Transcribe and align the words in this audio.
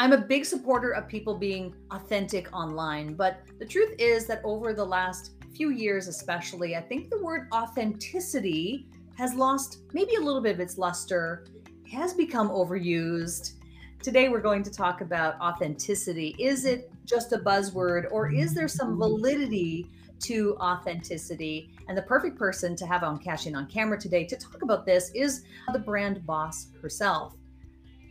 I'm 0.00 0.12
a 0.12 0.18
big 0.18 0.44
supporter 0.44 0.92
of 0.92 1.08
people 1.08 1.34
being 1.34 1.74
authentic 1.90 2.54
online, 2.54 3.14
but 3.14 3.40
the 3.58 3.66
truth 3.66 3.96
is 3.98 4.28
that 4.28 4.40
over 4.44 4.72
the 4.72 4.84
last 4.84 5.32
few 5.56 5.70
years, 5.70 6.06
especially, 6.06 6.76
I 6.76 6.82
think 6.82 7.10
the 7.10 7.20
word 7.20 7.48
authenticity 7.52 8.86
has 9.16 9.34
lost 9.34 9.78
maybe 9.92 10.14
a 10.14 10.20
little 10.20 10.40
bit 10.40 10.54
of 10.54 10.60
its 10.60 10.78
luster, 10.78 11.46
has 11.90 12.14
become 12.14 12.48
overused. 12.48 13.54
Today, 14.00 14.28
we're 14.28 14.40
going 14.40 14.62
to 14.62 14.70
talk 14.70 15.00
about 15.00 15.34
authenticity. 15.40 16.36
Is 16.38 16.64
it 16.64 16.92
just 17.04 17.32
a 17.32 17.38
buzzword, 17.38 18.12
or 18.12 18.32
is 18.32 18.54
there 18.54 18.68
some 18.68 18.98
validity 18.98 19.88
to 20.20 20.56
authenticity? 20.60 21.72
And 21.88 21.98
the 21.98 22.02
perfect 22.02 22.38
person 22.38 22.76
to 22.76 22.86
have 22.86 23.02
on 23.02 23.18
Cashing 23.18 23.56
on 23.56 23.66
Camera 23.66 23.98
today 23.98 24.24
to 24.26 24.36
talk 24.36 24.62
about 24.62 24.86
this 24.86 25.10
is 25.12 25.42
the 25.72 25.80
brand 25.80 26.24
boss 26.24 26.68
herself. 26.80 27.34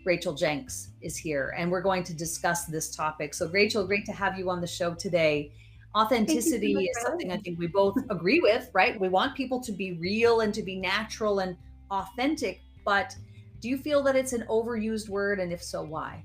Rachel 0.08 0.34
Jenks 0.34 0.92
is 1.02 1.18
here, 1.18 1.54
and 1.58 1.70
we're 1.70 1.82
going 1.82 2.02
to 2.04 2.14
discuss 2.14 2.64
this 2.66 2.96
topic. 2.96 3.34
So, 3.34 3.50
Rachel, 3.50 3.86
great 3.86 4.06
to 4.06 4.14
have 4.14 4.40
you 4.40 4.50
on 4.50 4.62
the 4.62 4.68
show 4.68 4.94
today. 4.94 5.52
Authenticity 5.96 6.74
so 6.74 6.80
is 6.80 7.02
something 7.02 7.30
I 7.30 7.38
think 7.38 7.60
we 7.60 7.68
both 7.68 7.98
agree 8.10 8.40
with, 8.40 8.70
right? 8.74 8.98
We 9.00 9.10
want 9.10 9.36
people 9.36 9.60
to 9.60 9.74
be 9.74 9.98
real 10.00 10.40
and 10.40 10.54
to 10.54 10.64
be 10.64 10.80
natural 10.80 11.40
and 11.40 11.58
authentic, 11.92 12.62
but 12.86 13.16
do 13.60 13.68
you 13.68 13.78
feel 13.78 14.02
that 14.04 14.16
it's 14.16 14.32
an 14.32 14.46
overused 14.50 15.10
word? 15.10 15.42
And 15.42 15.52
if 15.52 15.62
so, 15.62 15.84
why? 15.84 16.24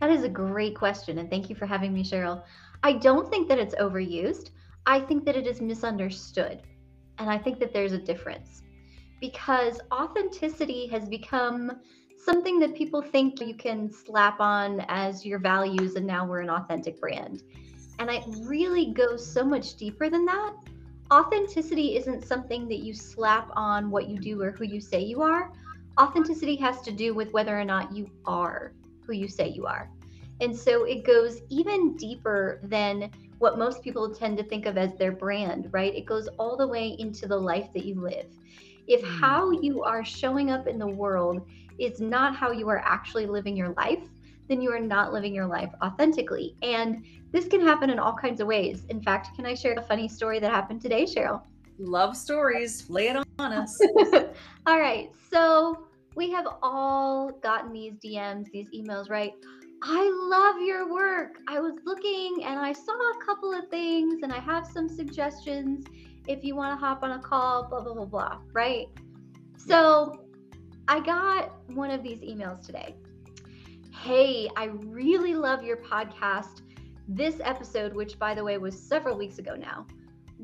That 0.00 0.08
is 0.10 0.24
a 0.24 0.28
great 0.28 0.74
question. 0.74 1.18
And 1.18 1.28
thank 1.28 1.50
you 1.50 1.56
for 1.56 1.66
having 1.66 1.92
me, 1.92 2.02
Cheryl. 2.02 2.44
I 2.82 2.94
don't 2.94 3.30
think 3.30 3.46
that 3.48 3.58
it's 3.58 3.74
overused. 3.74 4.50
I 4.86 5.00
think 5.00 5.26
that 5.26 5.36
it 5.36 5.46
is 5.46 5.60
misunderstood. 5.60 6.62
And 7.18 7.28
I 7.28 7.36
think 7.36 7.58
that 7.58 7.74
there's 7.74 7.92
a 7.92 7.98
difference 7.98 8.62
because 9.20 9.80
authenticity 9.92 10.86
has 10.86 11.08
become 11.08 11.72
something 12.24 12.58
that 12.60 12.74
people 12.74 13.02
think 13.02 13.40
you 13.40 13.54
can 13.54 13.90
slap 13.90 14.40
on 14.40 14.84
as 14.88 15.26
your 15.26 15.38
values 15.38 15.96
and 15.96 16.06
now 16.06 16.26
we're 16.26 16.40
an 16.40 16.50
authentic 16.50 17.00
brand. 17.00 17.42
And 17.98 18.10
it 18.10 18.24
really 18.42 18.92
goes 18.92 19.24
so 19.24 19.44
much 19.44 19.76
deeper 19.76 20.08
than 20.08 20.24
that. 20.24 20.54
Authenticity 21.12 21.96
isn't 21.96 22.24
something 22.24 22.66
that 22.68 22.78
you 22.78 22.94
slap 22.94 23.50
on 23.54 23.90
what 23.90 24.08
you 24.08 24.18
do 24.18 24.40
or 24.40 24.50
who 24.50 24.64
you 24.64 24.80
say 24.80 25.00
you 25.00 25.22
are. 25.22 25.52
Authenticity 26.00 26.56
has 26.56 26.80
to 26.82 26.90
do 26.90 27.14
with 27.14 27.32
whether 27.32 27.58
or 27.58 27.64
not 27.64 27.94
you 27.94 28.10
are 28.24 28.72
who 29.06 29.12
you 29.12 29.28
say 29.28 29.48
you 29.48 29.66
are. 29.66 29.90
And 30.40 30.56
so 30.56 30.84
it 30.84 31.04
goes 31.04 31.42
even 31.50 31.94
deeper 31.96 32.58
than 32.64 33.10
what 33.38 33.58
most 33.58 33.82
people 33.82 34.12
tend 34.12 34.38
to 34.38 34.44
think 34.44 34.66
of 34.66 34.78
as 34.78 34.94
their 34.96 35.12
brand, 35.12 35.68
right? 35.72 35.94
It 35.94 36.06
goes 36.06 36.28
all 36.38 36.56
the 36.56 36.66
way 36.66 36.96
into 36.98 37.28
the 37.28 37.36
life 37.36 37.72
that 37.74 37.84
you 37.84 38.00
live. 38.00 38.26
If 38.86 39.02
hmm. 39.02 39.20
how 39.20 39.50
you 39.50 39.82
are 39.82 40.04
showing 40.04 40.50
up 40.50 40.66
in 40.66 40.78
the 40.78 40.86
world 40.86 41.46
is 41.78 42.00
not 42.00 42.36
how 42.36 42.50
you 42.50 42.68
are 42.68 42.82
actually 42.84 43.26
living 43.26 43.56
your 43.56 43.74
life, 43.74 44.08
then 44.48 44.60
you 44.60 44.70
are 44.72 44.80
not 44.80 45.12
living 45.12 45.34
your 45.34 45.46
life 45.46 45.70
authentically. 45.82 46.56
And 46.62 47.04
this 47.32 47.46
can 47.46 47.60
happen 47.60 47.90
in 47.90 47.98
all 47.98 48.14
kinds 48.14 48.40
of 48.40 48.46
ways. 48.46 48.84
In 48.88 49.00
fact, 49.00 49.34
can 49.36 49.46
I 49.46 49.54
share 49.54 49.74
a 49.74 49.82
funny 49.82 50.08
story 50.08 50.38
that 50.40 50.50
happened 50.50 50.80
today, 50.80 51.04
Cheryl? 51.04 51.42
Love 51.78 52.16
stories. 52.16 52.88
Lay 52.88 53.08
it 53.08 53.16
on 53.38 53.52
us. 53.52 53.76
all 54.66 54.78
right. 54.78 55.10
So 55.30 55.88
we 56.14 56.30
have 56.30 56.46
all 56.62 57.32
gotten 57.42 57.72
these 57.72 57.94
DMs, 57.94 58.50
these 58.52 58.68
emails, 58.70 59.10
right? 59.10 59.32
I 59.82 60.10
love 60.30 60.62
your 60.62 60.92
work. 60.92 61.38
I 61.48 61.60
was 61.60 61.74
looking 61.84 62.44
and 62.44 62.58
I 62.58 62.72
saw 62.72 62.92
a 62.92 63.24
couple 63.24 63.52
of 63.52 63.68
things 63.68 64.22
and 64.22 64.32
I 64.32 64.38
have 64.38 64.66
some 64.66 64.88
suggestions 64.88 65.84
if 66.26 66.42
you 66.42 66.56
want 66.56 66.78
to 66.78 66.86
hop 66.86 67.02
on 67.02 67.12
a 67.12 67.18
call, 67.18 67.68
blah, 67.68 67.80
blah, 67.80 67.94
blah, 67.94 68.06
blah, 68.06 68.38
right? 68.52 68.86
So 69.56 70.23
I 70.86 71.00
got 71.00 71.50
one 71.68 71.90
of 71.90 72.02
these 72.02 72.18
emails 72.18 72.64
today. 72.64 72.94
Hey, 73.90 74.50
I 74.54 74.64
really 74.64 75.34
love 75.34 75.62
your 75.64 75.78
podcast. 75.78 76.60
This 77.08 77.40
episode, 77.42 77.94
which 77.94 78.18
by 78.18 78.34
the 78.34 78.44
way 78.44 78.58
was 78.58 78.78
several 78.78 79.16
weeks 79.16 79.38
ago 79.38 79.56
now, 79.56 79.86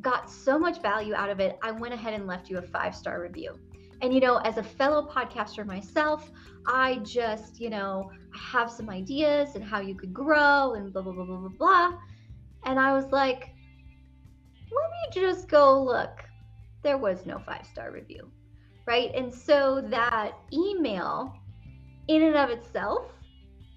got 0.01 0.31
so 0.31 0.59
much 0.59 0.81
value 0.81 1.15
out 1.15 1.29
of 1.29 1.41
it. 1.41 1.59
I 1.63 1.73
went 1.73 1.93
ahead 1.93 2.15
and 2.15 2.27
left 2.27 2.49
you 2.49 2.57
a 2.57 2.63
five 2.63 2.97
star 2.97 3.21
review. 3.21 3.59
And, 4.01 4.15
you 4.15 4.21
know, 4.21 4.39
as 4.39 4.57
a 4.57 4.63
fellow 4.63 5.07
podcaster 5.07 5.67
myself, 5.67 6.31
I 6.67 6.97
just, 7.03 7.61
you 7.61 7.69
know, 7.69 8.11
have 8.33 8.71
some 8.71 8.89
ideas 8.89 9.57
and 9.57 9.65
how 9.65 9.81
you 9.81 9.95
could 9.95 10.15
grow 10.15 10.73
and 10.73 10.91
blah, 10.91 11.03
blah, 11.03 11.13
blah, 11.13 11.25
blah, 11.27 11.37
blah, 11.37 11.49
blah. 11.51 11.99
And 12.65 12.81
I 12.81 12.95
was 12.95 13.13
like, 13.13 13.51
let 14.71 14.91
me 14.91 15.23
just 15.23 15.49
go 15.49 15.83
look. 15.83 16.25
There 16.83 16.97
was 16.97 17.27
no 17.27 17.39
five 17.41 17.67
star 17.67 17.93
review 17.93 18.31
right? 18.91 19.15
And 19.15 19.33
so 19.33 19.81
that 19.87 20.33
email 20.53 21.33
in 22.09 22.23
and 22.25 22.35
of 22.35 22.51
itself 22.51 23.05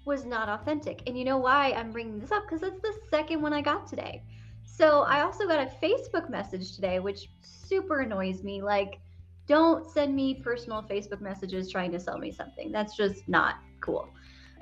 was 0.06 0.24
not 0.24 0.48
authentic. 0.48 1.04
And 1.06 1.16
you 1.16 1.24
know 1.24 1.38
why 1.38 1.70
I'm 1.70 1.92
bringing 1.92 2.18
this 2.18 2.32
up? 2.32 2.42
Because 2.42 2.64
it's 2.64 2.82
the 2.82 2.92
second 3.12 3.40
one 3.40 3.52
I 3.52 3.60
got 3.62 3.86
today. 3.86 4.24
So 4.64 5.02
I 5.02 5.20
also 5.20 5.46
got 5.46 5.60
a 5.60 5.70
Facebook 5.80 6.28
message 6.30 6.74
today, 6.74 6.98
which 6.98 7.28
super 7.42 8.00
annoys 8.00 8.42
me. 8.42 8.60
Like, 8.60 8.98
don't 9.46 9.88
send 9.88 10.16
me 10.16 10.34
personal 10.34 10.82
Facebook 10.82 11.20
messages 11.20 11.70
trying 11.70 11.92
to 11.92 12.00
sell 12.00 12.18
me 12.18 12.32
something. 12.32 12.72
That's 12.72 12.96
just 12.96 13.28
not 13.28 13.58
cool. 13.80 14.08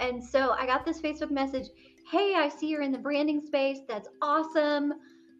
And 0.01 0.23
so 0.23 0.51
I 0.51 0.67
got 0.67 0.85
this 0.85 1.01
Facebook 1.01 1.31
message 1.31 1.69
Hey, 2.11 2.35
I 2.37 2.51
see 2.51 2.67
you're 2.67 2.83
in 2.83 2.93
the 2.93 2.99
branding 2.99 3.41
space. 3.41 3.79
That's 3.89 4.09
awesome. 4.21 4.93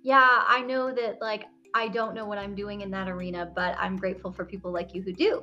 Yeah, 0.03 0.43
I 0.47 0.63
know 0.63 0.91
that 0.95 1.21
like 1.21 1.45
I 1.75 1.89
don't 1.89 2.15
know 2.15 2.27
what 2.27 2.39
I'm 2.39 2.55
doing 2.55 2.83
in 2.83 2.91
that 2.91 3.09
arena, 3.09 3.51
but 3.55 3.77
I'm 3.79 3.97
grateful 3.97 4.31
for 4.33 4.45
people 4.45 4.71
like 4.71 4.95
you 4.95 5.03
who 5.03 5.13
do. 5.13 5.43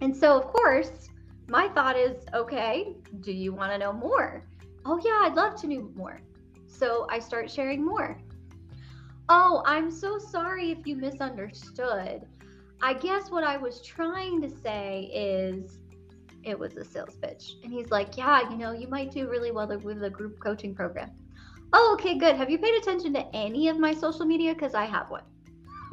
And 0.00 0.16
so, 0.16 0.38
of 0.38 0.46
course, 0.46 1.08
my 1.48 1.68
thought 1.68 1.96
is 1.96 2.24
okay, 2.32 2.96
do 3.20 3.32
you 3.32 3.52
want 3.52 3.72
to 3.72 3.78
know 3.78 3.92
more? 3.92 4.44
Oh, 4.86 5.00
yeah, 5.04 5.20
I'd 5.22 5.34
love 5.34 5.56
to 5.62 5.66
know 5.66 5.90
more. 5.94 6.20
So 6.66 7.06
I 7.10 7.18
start 7.18 7.50
sharing 7.50 7.84
more. 7.84 8.18
Oh, 9.28 9.62
I'm 9.66 9.90
so 9.90 10.18
sorry 10.18 10.70
if 10.70 10.86
you 10.86 10.96
misunderstood. 10.96 12.26
I 12.82 12.94
guess 12.94 13.30
what 13.30 13.44
I 13.44 13.56
was 13.56 13.80
trying 13.80 14.42
to 14.42 14.50
say 14.50 15.10
is 15.14 15.78
it 16.42 16.58
was 16.58 16.76
a 16.76 16.84
sales 16.84 17.16
pitch. 17.16 17.56
And 17.62 17.72
he's 17.72 17.90
like, 17.90 18.16
Yeah, 18.16 18.48
you 18.50 18.56
know, 18.56 18.72
you 18.72 18.88
might 18.88 19.10
do 19.10 19.28
really 19.28 19.50
well 19.50 19.66
with 19.66 20.00
the 20.00 20.10
group 20.10 20.38
coaching 20.40 20.74
program. 20.74 21.10
Oh, 21.76 21.90
okay, 21.94 22.16
good. 22.16 22.36
Have 22.36 22.50
you 22.50 22.58
paid 22.58 22.76
attention 22.76 23.12
to 23.14 23.26
any 23.34 23.68
of 23.68 23.80
my 23.80 23.92
social 23.92 24.24
media? 24.24 24.54
Because 24.54 24.74
I 24.74 24.84
have 24.84 25.10
one. 25.10 25.24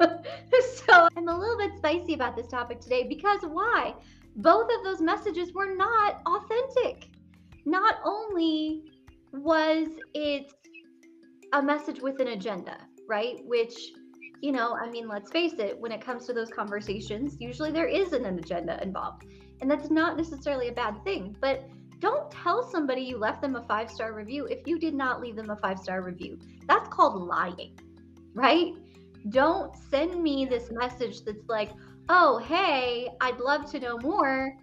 so 0.86 1.08
I'm 1.16 1.26
a 1.26 1.36
little 1.36 1.58
bit 1.58 1.72
spicy 1.76 2.14
about 2.14 2.36
this 2.36 2.46
topic 2.46 2.78
today 2.78 3.08
because 3.08 3.40
why? 3.42 3.92
Both 4.36 4.70
of 4.78 4.84
those 4.84 5.00
messages 5.00 5.52
were 5.52 5.74
not 5.74 6.22
authentic. 6.24 7.08
Not 7.64 7.96
only 8.04 8.92
was 9.32 9.88
it 10.14 10.52
a 11.52 11.60
message 11.60 12.00
with 12.00 12.20
an 12.20 12.28
agenda, 12.28 12.78
right? 13.08 13.38
Which, 13.44 13.74
you 14.40 14.52
know, 14.52 14.76
I 14.76 14.88
mean, 14.88 15.08
let's 15.08 15.32
face 15.32 15.54
it, 15.54 15.76
when 15.80 15.90
it 15.90 16.00
comes 16.00 16.26
to 16.26 16.32
those 16.32 16.50
conversations, 16.50 17.38
usually 17.40 17.72
there 17.72 17.88
isn't 17.88 18.24
an 18.24 18.38
agenda 18.38 18.80
involved. 18.84 19.24
And 19.60 19.68
that's 19.68 19.90
not 19.90 20.16
necessarily 20.16 20.68
a 20.68 20.72
bad 20.72 21.02
thing. 21.02 21.36
But 21.40 21.68
don't 22.02 22.28
tell 22.32 22.68
somebody 22.68 23.00
you 23.00 23.16
left 23.16 23.40
them 23.40 23.54
a 23.54 23.62
five 23.62 23.88
star 23.88 24.12
review 24.12 24.46
if 24.46 24.66
you 24.66 24.76
did 24.76 24.92
not 24.92 25.20
leave 25.20 25.36
them 25.36 25.50
a 25.50 25.56
five 25.56 25.78
star 25.78 26.02
review. 26.02 26.36
That's 26.66 26.88
called 26.88 27.28
lying, 27.28 27.78
right? 28.34 28.74
Don't 29.28 29.72
send 29.88 30.20
me 30.20 30.44
this 30.44 30.72
message 30.72 31.24
that's 31.24 31.48
like, 31.48 31.70
oh, 32.08 32.38
hey, 32.38 33.08
I'd 33.20 33.38
love 33.38 33.70
to 33.70 33.78
know 33.78 33.98
more. 33.98 34.56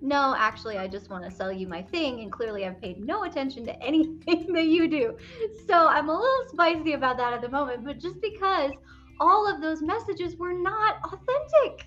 No, 0.00 0.34
actually, 0.38 0.78
I 0.78 0.88
just 0.88 1.10
want 1.10 1.22
to 1.24 1.30
sell 1.30 1.52
you 1.52 1.66
my 1.68 1.82
thing. 1.82 2.20
And 2.20 2.32
clearly, 2.32 2.64
I've 2.64 2.80
paid 2.80 2.98
no 2.98 3.24
attention 3.24 3.66
to 3.66 3.82
anything 3.82 4.50
that 4.54 4.64
you 4.64 4.88
do. 4.88 5.18
So 5.68 5.74
I'm 5.74 6.08
a 6.08 6.18
little 6.18 6.48
spicy 6.48 6.94
about 6.94 7.18
that 7.18 7.34
at 7.34 7.42
the 7.42 7.50
moment. 7.50 7.84
But 7.84 7.98
just 7.98 8.22
because 8.22 8.70
all 9.20 9.46
of 9.46 9.60
those 9.60 9.82
messages 9.82 10.36
were 10.36 10.54
not 10.54 10.96
authentic, 11.04 11.86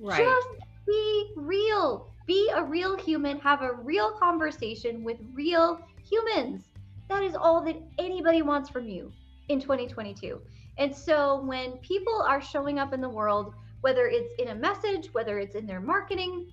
right. 0.00 0.18
just 0.18 0.48
be 0.88 1.32
real 1.36 2.09
be 2.26 2.50
a 2.54 2.62
real 2.62 2.96
human, 2.96 3.38
have 3.40 3.62
a 3.62 3.72
real 3.72 4.12
conversation 4.12 5.04
with 5.04 5.18
real 5.32 5.80
humans. 6.08 6.64
That 7.08 7.22
is 7.22 7.34
all 7.34 7.62
that 7.64 7.76
anybody 7.98 8.42
wants 8.42 8.68
from 8.70 8.88
you 8.88 9.12
in 9.48 9.60
2022. 9.60 10.40
And 10.78 10.94
so 10.94 11.42
when 11.42 11.72
people 11.78 12.22
are 12.22 12.40
showing 12.40 12.78
up 12.78 12.92
in 12.92 13.00
the 13.00 13.08
world, 13.08 13.54
whether 13.80 14.06
it's 14.06 14.32
in 14.38 14.48
a 14.48 14.54
message, 14.54 15.12
whether 15.12 15.38
it's 15.38 15.54
in 15.54 15.66
their 15.66 15.80
marketing, 15.80 16.50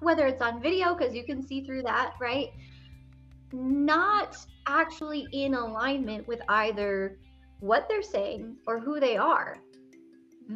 whether 0.00 0.26
it's 0.26 0.42
on 0.42 0.60
video, 0.60 0.94
because 0.94 1.14
you 1.14 1.24
can 1.24 1.46
see 1.46 1.64
through 1.64 1.82
that, 1.82 2.14
right? 2.20 2.48
Not 3.52 4.36
actually 4.66 5.28
in 5.32 5.54
alignment 5.54 6.26
with 6.26 6.40
either 6.48 7.18
what 7.60 7.88
they're 7.88 8.02
saying 8.02 8.56
or 8.66 8.80
who 8.80 8.98
they 8.98 9.16
are 9.16 9.58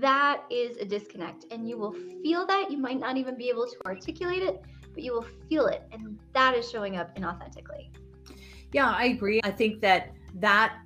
that 0.01 0.43
is 0.51 0.77
a 0.79 0.85
disconnect 0.85 1.47
and 1.51 1.69
you 1.69 1.79
will 1.79 1.93
feel 2.23 2.47
that. 2.47 2.71
You 2.71 2.79
might 2.79 2.99
not 2.99 3.17
even 3.17 3.37
be 3.37 3.49
able 3.49 3.67
to 3.67 3.77
articulate 3.87 4.43
it 4.43 4.63
but 4.95 5.03
you 5.03 5.13
will 5.13 5.27
feel 5.49 5.67
it 5.67 5.83
and 5.93 6.19
that 6.33 6.57
is 6.57 6.71
showing 6.71 6.97
up 6.97 7.15
inauthentically. 7.17 7.89
Yeah 8.73 8.91
i 8.91 9.05
agree. 9.07 9.41
I 9.45 9.51
think 9.51 9.81
that 9.83 10.13
that 10.35 10.79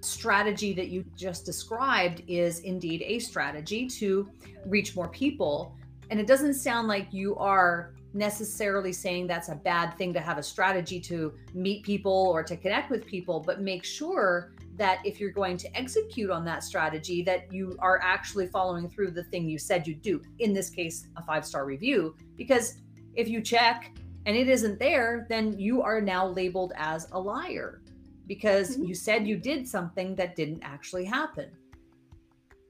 strategy 0.00 0.72
that 0.74 0.88
you 0.88 1.04
just 1.16 1.44
described 1.44 2.22
is 2.28 2.60
indeed 2.60 3.02
a 3.04 3.18
strategy 3.18 3.86
to 3.88 4.28
reach 4.66 4.94
more 4.94 5.08
people. 5.08 5.76
And 6.10 6.20
it 6.20 6.26
doesn't 6.26 6.54
sound 6.54 6.88
like 6.88 7.12
you 7.12 7.36
are 7.36 7.94
necessarily 8.14 8.92
saying 8.92 9.26
that's 9.26 9.48
a 9.48 9.54
bad 9.54 9.96
thing 9.98 10.12
to 10.14 10.20
have 10.20 10.38
a 10.38 10.42
strategy 10.42 10.98
to 11.00 11.34
meet 11.52 11.82
people 11.82 12.30
or 12.32 12.42
to 12.42 12.56
connect 12.56 12.90
with 12.90 13.06
people, 13.06 13.40
but 13.40 13.60
make 13.60 13.84
sure 13.84 14.52
that 14.78 15.04
if 15.04 15.20
you're 15.20 15.30
going 15.30 15.56
to 15.58 15.76
execute 15.76 16.30
on 16.30 16.44
that 16.44 16.64
strategy 16.64 17.22
that 17.22 17.52
you 17.52 17.76
are 17.80 18.00
actually 18.02 18.46
following 18.46 18.88
through 18.88 19.10
the 19.10 19.24
thing 19.24 19.48
you 19.48 19.58
said 19.58 19.86
you'd 19.86 20.02
do. 20.02 20.22
In 20.38 20.52
this 20.52 20.70
case 20.70 21.06
a 21.16 21.22
five 21.22 21.44
star 21.44 21.64
review. 21.64 22.16
Because 22.36 22.78
if 23.14 23.28
you 23.28 23.40
check 23.40 23.92
and 24.26 24.36
it 24.36 24.48
isn't 24.48 24.78
there 24.78 25.26
then 25.28 25.58
you 25.58 25.82
are 25.82 26.00
now 26.00 26.26
labeled 26.26 26.72
as 26.76 27.08
a 27.12 27.20
liar. 27.20 27.82
Because 28.26 28.72
mm-hmm. 28.72 28.84
you 28.84 28.94
said 28.94 29.26
you 29.26 29.36
did 29.36 29.68
something 29.68 30.14
that 30.14 30.36
didn't 30.36 30.62
actually 30.62 31.04
happen. 31.04 31.50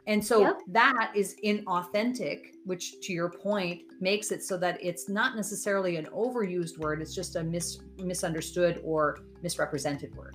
And 0.07 0.25
so 0.25 0.41
yep. 0.41 0.61
that 0.69 1.13
is 1.15 1.37
inauthentic 1.45 2.55
which 2.65 3.01
to 3.01 3.13
your 3.13 3.31
point 3.31 3.83
makes 4.01 4.31
it 4.31 4.43
so 4.43 4.57
that 4.59 4.79
it's 4.83 5.09
not 5.09 5.37
necessarily 5.37 5.97
an 5.97 6.07
overused 6.07 6.79
word 6.79 7.01
it's 7.01 7.15
just 7.15 7.37
a 7.37 7.43
mis- 7.43 7.81
misunderstood 7.99 8.81
or 8.85 9.19
misrepresented 9.43 10.15
word 10.15 10.35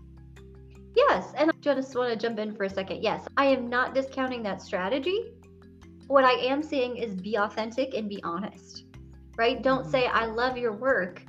Yes, 0.96 1.34
and 1.38 1.50
I 1.50 1.54
just 1.62 1.96
want 1.96 2.12
to 2.12 2.16
jump 2.16 2.40
in 2.40 2.56
for 2.56 2.66
a 2.66 2.70
second. 2.70 3.02
Yes, 3.02 3.26
I 3.38 3.46
am 3.46 3.70
not 3.70 3.96
discounting 3.96 4.44
that 4.44 4.62
strategy. 4.62 5.34
What 6.08 6.24
I 6.24 6.34
am 6.34 6.62
saying 6.62 6.98
is 6.98 7.16
be 7.16 7.38
authentic 7.38 7.96
and 7.96 8.08
be 8.08 8.22
honest, 8.24 8.86
right? 9.38 9.62
Don't 9.62 9.82
mm-hmm. 9.82 9.92
say, 9.92 10.08
I 10.08 10.26
love 10.26 10.58
your 10.58 10.74
work. 10.74 11.24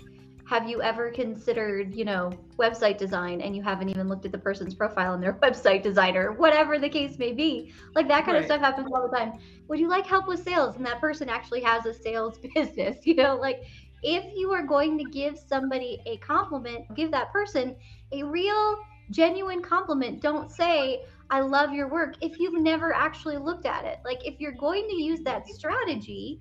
Have 0.46 0.69
you 0.69 0.82
ever 0.82 1.11
considered, 1.11 1.94
you 1.94 2.05
know, 2.05 2.31
website 2.58 2.99
design 2.99 3.40
and 3.40 3.56
you 3.56 3.62
haven't 3.62 3.88
even 3.88 4.11
looked 4.11 4.26
at 4.26 4.32
the 4.32 4.38
person's 4.38 4.75
profile 4.75 5.14
and 5.14 5.22
their 5.22 5.32
website 5.43 5.82
designer, 5.82 6.32
whatever 6.32 6.78
the 6.78 6.88
case 6.88 7.19
may 7.19 7.32
be? 7.32 7.72
Like 7.94 8.08
that 8.08 8.26
kind 8.26 8.34
right. 8.34 8.40
of 8.40 8.44
stuff 8.44 8.61
happens 8.61 8.88
all 8.93 9.08
the 9.08 9.16
time. 9.16 9.38
Would 9.69 9.81
you 9.81 9.88
like 9.88 10.06
help 10.06 10.28
with 10.28 10.44
sales? 10.44 10.76
And 10.76 10.84
that 10.84 11.00
person 11.00 11.31
actually 11.31 11.62
has 11.62 11.87
a 11.87 11.94
sales 11.94 12.38
business, 12.55 13.06
you 13.06 13.14
know, 13.14 13.37
like 13.37 13.62
if 14.02 14.25
you 14.37 14.52
are 14.52 14.62
going 14.62 14.99
to 14.99 15.05
give 15.05 15.38
somebody 15.38 15.99
a 16.05 16.19
compliment, 16.19 16.94
give 16.94 17.11
that 17.12 17.32
person 17.32 17.75
a 18.12 18.22
real 18.22 18.76
genuine 19.10 19.62
compliment. 19.62 20.20
Don't 20.20 20.50
say, 20.50 21.04
I 21.30 21.40
love 21.40 21.72
your 21.72 21.88
work 21.88 22.16
if 22.20 22.38
you've 22.38 22.60
never 22.60 22.92
actually 22.92 23.36
looked 23.36 23.66
at 23.66 23.84
it. 23.84 23.98
Like, 24.04 24.26
if 24.26 24.40
you're 24.40 24.52
going 24.52 24.88
to 24.88 24.96
use 24.96 25.20
that 25.20 25.48
strategy, 25.48 26.40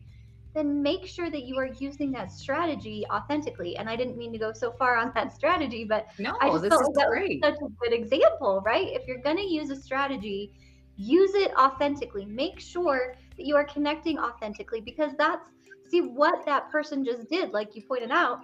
then 0.53 0.83
make 0.83 1.05
sure 1.05 1.31
that 1.31 1.43
you 1.43 1.57
are 1.57 1.69
using 1.79 2.11
that 2.11 2.31
strategy 2.31 3.05
authentically. 3.09 3.75
And 3.77 3.89
I 3.89 3.95
didn't 3.95 4.17
mean 4.17 4.31
to 4.33 4.37
go 4.37 4.53
so 4.53 4.71
far 4.73 4.97
on 4.97 5.11
that 5.15 5.33
strategy, 5.33 5.83
but 5.83 6.07
no, 6.19 6.35
I 6.41 6.49
just 6.49 6.67
felt 6.67 6.93
that 6.95 7.07
great. 7.09 7.41
was 7.41 7.53
such 7.53 7.61
a 7.61 7.89
good 7.89 7.93
example, 7.93 8.61
right? 8.65 8.87
If 8.89 9.07
you're 9.07 9.21
going 9.21 9.37
to 9.37 9.45
use 9.47 9.69
a 9.71 9.75
strategy, 9.75 10.53
use 10.95 11.33
it 11.33 11.51
authentically. 11.57 12.25
Make 12.25 12.59
sure 12.59 13.15
that 13.35 13.45
you 13.45 13.55
are 13.55 13.63
connecting 13.63 14.19
authentically 14.19 14.81
because 14.81 15.13
that's 15.17 15.49
see 15.89 16.01
what 16.01 16.45
that 16.45 16.69
person 16.71 17.03
just 17.03 17.29
did, 17.29 17.51
like 17.51 17.75
you 17.75 17.81
pointed 17.81 18.11
out, 18.11 18.39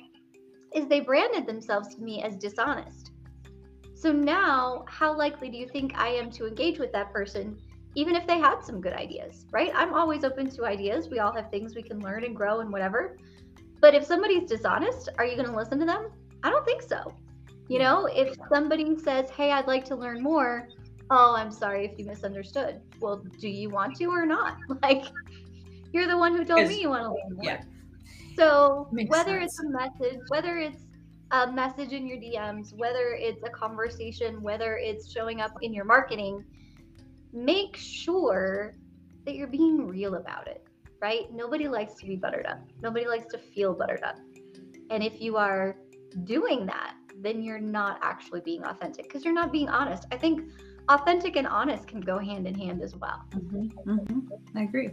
is 0.74 0.88
they 0.88 1.00
branded 1.00 1.48
themselves 1.48 1.96
to 1.96 2.02
me 2.02 2.22
as 2.22 2.36
dishonest 2.36 3.09
so 4.00 4.14
now, 4.14 4.86
how 4.88 5.14
likely 5.14 5.50
do 5.50 5.58
you 5.58 5.68
think 5.68 5.92
I 5.98 6.08
am 6.08 6.32
to 6.32 6.48
engage 6.48 6.80
with 6.80 6.94
that 6.94 7.12
person, 7.12 7.58
even 7.96 8.16
if 8.16 8.26
they 8.26 8.40
had 8.40 8.62
some 8.64 8.80
good 8.80 8.94
ideas, 8.94 9.46
right? 9.52 9.72
I'm 9.76 9.94
always 9.94 10.24
open 10.24 10.50
to 10.52 10.64
ideas. 10.64 11.10
We 11.10 11.20
all 11.20 11.34
have 11.34 11.52
things 11.52 11.76
we 11.76 11.84
can 11.84 12.00
learn 12.00 12.24
and 12.24 12.34
grow 12.34 12.62
and 12.62 12.72
whatever. 12.72 13.18
But 13.82 13.96
if 13.96 14.06
somebody's 14.06 14.50
dishonest, 14.50 15.10
are 15.18 15.26
you 15.26 15.36
going 15.36 15.50
to 15.50 15.56
listen 15.56 15.80
to 15.80 15.86
them? 15.86 16.12
I 16.44 16.50
don't 16.50 16.64
think 16.64 16.82
so. 16.82 17.14
You 17.68 17.80
know, 17.80 18.06
if 18.06 18.38
somebody 18.48 18.98
says, 18.98 19.30
Hey, 19.32 19.52
I'd 19.52 19.68
like 19.68 19.84
to 19.86 19.98
learn 19.98 20.24
more, 20.24 20.70
oh, 21.12 21.36
I'm 21.36 21.52
sorry 21.52 21.86
if 21.86 22.00
you 22.00 22.06
misunderstood. 22.06 22.80
Well, 23.02 23.22
do 23.42 23.50
you 23.50 23.70
want 23.70 23.98
to 23.98 24.06
or 24.06 24.26
not? 24.26 24.58
Like, 24.82 25.04
you're 25.92 26.08
the 26.08 26.18
one 26.18 26.38
who 26.38 26.46
told 26.46 26.70
me 26.70 26.80
you 26.80 26.90
want 26.90 27.04
to 27.04 27.10
learn 27.10 27.36
more. 27.36 27.44
Yeah. 27.44 27.64
So, 28.38 28.88
Makes 28.94 29.10
whether 29.10 29.42
sense. 29.42 29.60
it's 29.60 29.60
a 29.60 29.70
message, 29.70 30.20
whether 30.30 30.58
it's 30.58 30.86
a 31.32 31.52
message 31.52 31.94
in 31.94 32.08
your 32.08 32.18
DMs, 32.18 32.74
whether 32.76 33.14
it's 33.14 33.44
a 33.44 33.50
conversation, 33.50 34.42
whether 34.42 34.78
it's 34.78 35.12
showing 35.12 35.42
up 35.42 35.52
in 35.62 35.74
your 35.74 35.86
marketing, 35.86 36.44
make 37.32 37.76
sure 37.78 38.74
that 39.26 39.36
you're 39.36 39.48
being 39.48 39.88
real 39.88 40.16
about 40.16 40.48
it, 40.48 40.66
right? 41.02 41.32
Nobody 41.32 41.68
likes 41.68 41.94
to 41.96 42.06
be 42.06 42.16
buttered 42.16 42.46
up. 42.46 42.60
Nobody 42.82 43.08
likes 43.08 43.28
to 43.34 43.38
feel 43.38 43.74
buttered 43.74 44.04
up. 44.04 44.18
And 44.90 45.04
if 45.04 45.22
you 45.22 45.38
are 45.38 45.76
doing 46.24 46.66
that, 46.66 46.96
then 47.22 47.44
you're 47.44 47.60
not 47.60 48.00
actually 48.02 48.42
being 48.42 48.64
authentic 48.64 49.04
because 49.06 49.24
you're 49.24 49.34
not 49.34 49.52
being 49.52 49.70
honest. 49.70 50.06
I 50.12 50.18
think 50.18 50.50
authentic 50.88 51.36
and 51.36 51.46
honest 51.48 51.88
can 51.88 52.02
go 52.02 52.18
hand 52.18 52.48
in 52.48 52.56
hand 52.56 52.82
as 52.82 52.96
well. 52.96 53.24
Mm-hmm. 53.32 53.92
Mm-hmm. 53.92 54.58
I 54.58 54.64
agree. 54.64 54.90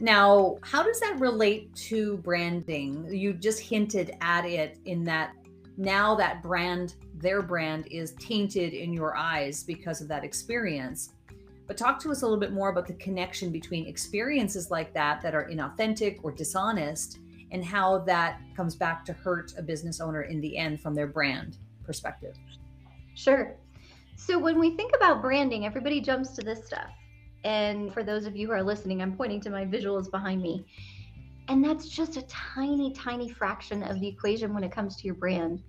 Now, 0.00 0.58
how 0.62 0.82
does 0.82 0.98
that 1.00 1.20
relate 1.20 1.74
to 1.76 2.16
branding? 2.18 3.06
You 3.14 3.32
just 3.32 3.60
hinted 3.60 4.16
at 4.20 4.44
it 4.44 4.78
in 4.84 5.04
that 5.04 5.34
now 5.76 6.14
that 6.16 6.42
brand, 6.42 6.94
their 7.14 7.42
brand, 7.42 7.86
is 7.90 8.12
tainted 8.12 8.74
in 8.74 8.92
your 8.92 9.16
eyes 9.16 9.62
because 9.62 10.00
of 10.00 10.08
that 10.08 10.24
experience. 10.24 11.10
But 11.66 11.76
talk 11.76 12.00
to 12.00 12.10
us 12.10 12.22
a 12.22 12.26
little 12.26 12.40
bit 12.40 12.52
more 12.52 12.68
about 12.68 12.86
the 12.86 12.94
connection 12.94 13.50
between 13.50 13.86
experiences 13.86 14.70
like 14.70 14.92
that 14.94 15.22
that 15.22 15.34
are 15.34 15.48
inauthentic 15.48 16.18
or 16.22 16.30
dishonest 16.30 17.18
and 17.52 17.64
how 17.64 17.98
that 17.98 18.40
comes 18.56 18.74
back 18.74 19.04
to 19.06 19.12
hurt 19.12 19.54
a 19.56 19.62
business 19.62 20.00
owner 20.00 20.22
in 20.22 20.40
the 20.40 20.56
end 20.56 20.80
from 20.80 20.94
their 20.94 21.06
brand 21.06 21.58
perspective. 21.84 22.36
Sure. 23.14 23.56
So 24.16 24.38
when 24.38 24.58
we 24.58 24.76
think 24.76 24.92
about 24.94 25.22
branding, 25.22 25.64
everybody 25.64 26.00
jumps 26.00 26.30
to 26.30 26.42
this 26.42 26.66
stuff 26.66 26.90
and 27.44 27.92
for 27.92 28.02
those 28.02 28.26
of 28.26 28.36
you 28.36 28.48
who 28.48 28.52
are 28.54 28.62
listening, 28.62 29.02
I'm 29.02 29.16
pointing 29.16 29.40
to 29.42 29.50
my 29.50 29.64
visuals 29.64 30.10
behind 30.10 30.42
me. 30.42 30.66
And 31.48 31.62
that's 31.62 31.88
just 31.88 32.16
a 32.16 32.22
tiny, 32.22 32.92
tiny 32.92 33.28
fraction 33.28 33.82
of 33.82 34.00
the 34.00 34.08
equation 34.08 34.54
when 34.54 34.64
it 34.64 34.72
comes 34.72 34.96
to 34.96 35.06
your 35.06 35.14
brand. 35.14 35.62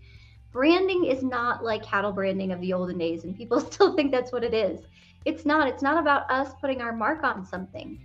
Branding 0.54 1.06
is 1.06 1.22
not 1.22 1.63
like 1.63 1.83
cattle 1.83 2.13
branding 2.13 2.51
of 2.54 2.62
the 2.62 2.74
olden 2.74 2.98
days, 2.98 3.25
and 3.25 3.36
people 3.36 3.60
still 3.72 3.95
think 3.95 4.12
that's 4.12 4.31
what 4.31 4.44
it 4.44 4.54
is. 4.54 4.81
It's 5.25 5.45
not. 5.45 5.68
It's 5.68 5.83
not 5.83 6.00
about 6.00 6.30
us 6.31 6.54
putting 6.62 6.81
our 6.81 6.95
mark 6.95 7.24
on 7.24 7.44
something. 7.45 8.00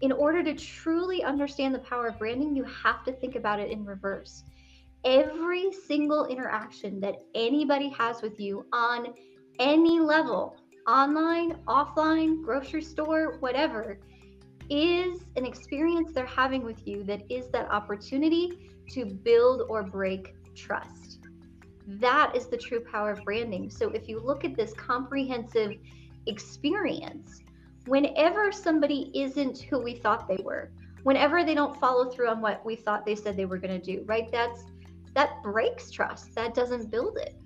In 0.00 0.10
order 0.10 0.42
to 0.42 0.54
truly 0.54 1.22
understand 1.22 1.74
the 1.74 1.78
power 1.80 2.08
of 2.08 2.18
branding, 2.18 2.56
you 2.56 2.64
have 2.64 3.04
to 3.04 3.12
think 3.12 3.36
about 3.36 3.60
it 3.60 3.70
in 3.70 3.84
reverse. 3.84 4.42
Every 5.04 5.70
single 5.72 6.26
interaction 6.26 7.00
that 7.00 7.16
anybody 7.34 7.90
has 7.90 8.20
with 8.20 8.40
you 8.40 8.66
on 8.72 9.14
any 9.60 10.00
level 10.00 10.61
online, 10.86 11.58
offline, 11.66 12.42
grocery 12.42 12.82
store, 12.82 13.36
whatever, 13.40 13.98
is 14.70 15.24
an 15.36 15.44
experience 15.44 16.12
they're 16.12 16.26
having 16.26 16.62
with 16.62 16.86
you 16.86 17.04
that 17.04 17.22
is 17.30 17.48
that 17.48 17.70
opportunity 17.70 18.70
to 18.90 19.04
build 19.04 19.62
or 19.68 19.82
break 19.82 20.34
trust. 20.54 21.18
That 21.86 22.34
is 22.34 22.46
the 22.46 22.56
true 22.56 22.80
power 22.80 23.12
of 23.12 23.24
branding. 23.24 23.70
So 23.70 23.90
if 23.90 24.08
you 24.08 24.20
look 24.20 24.44
at 24.44 24.56
this 24.56 24.72
comprehensive 24.74 25.72
experience, 26.26 27.40
whenever 27.86 28.52
somebody 28.52 29.10
isn't 29.14 29.58
who 29.62 29.78
we 29.78 29.94
thought 29.94 30.28
they 30.28 30.42
were, 30.42 30.70
whenever 31.02 31.44
they 31.44 31.54
don't 31.54 31.78
follow 31.80 32.10
through 32.10 32.28
on 32.28 32.40
what 32.40 32.64
we 32.64 32.76
thought 32.76 33.04
they 33.04 33.16
said 33.16 33.36
they 33.36 33.44
were 33.44 33.58
going 33.58 33.80
to 33.80 33.84
do, 33.84 34.04
right? 34.06 34.30
That's 34.30 34.64
that 35.14 35.42
breaks 35.42 35.90
trust. 35.90 36.34
That 36.34 36.54
doesn't 36.54 36.90
build 36.90 37.18
it. 37.18 37.36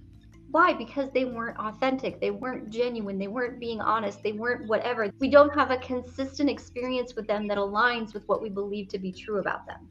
Why? 0.57 0.73
Because 0.73 1.11
they 1.11 1.27
weren't 1.27 1.59
authentic. 1.59 2.19
They 2.19 2.31
weren't 2.31 2.71
genuine. 2.71 3.19
They 3.19 3.29
weren't 3.29 3.61
being 3.61 3.83
honest. 3.83 4.23
They 4.23 4.33
weren't 4.33 4.67
whatever. 4.67 5.11
We 5.21 5.29
don't 5.29 5.55
have 5.55 5.71
a 5.71 5.77
consistent 5.77 6.49
experience 6.49 7.15
with 7.15 7.27
them 7.27 7.47
that 7.49 7.59
aligns 7.59 8.15
with 8.15 8.27
what 8.27 8.41
we 8.41 8.49
believe 8.49 8.89
to 8.89 8.99
be 8.99 9.13
true 9.13 9.39
about 9.39 9.67
them. 9.67 9.87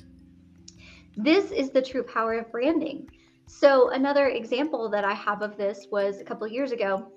This 1.15 1.51
is 1.51 1.69
the 1.69 1.84
true 1.84 2.01
power 2.01 2.39
of 2.39 2.51
branding. 2.51 3.07
So, 3.45 3.91
another 3.91 4.29
example 4.29 4.89
that 4.89 5.05
I 5.05 5.13
have 5.13 5.43
of 5.43 5.55
this 5.55 5.86
was 5.91 6.19
a 6.19 6.24
couple 6.24 6.48
years 6.48 6.72
ago. 6.72 7.12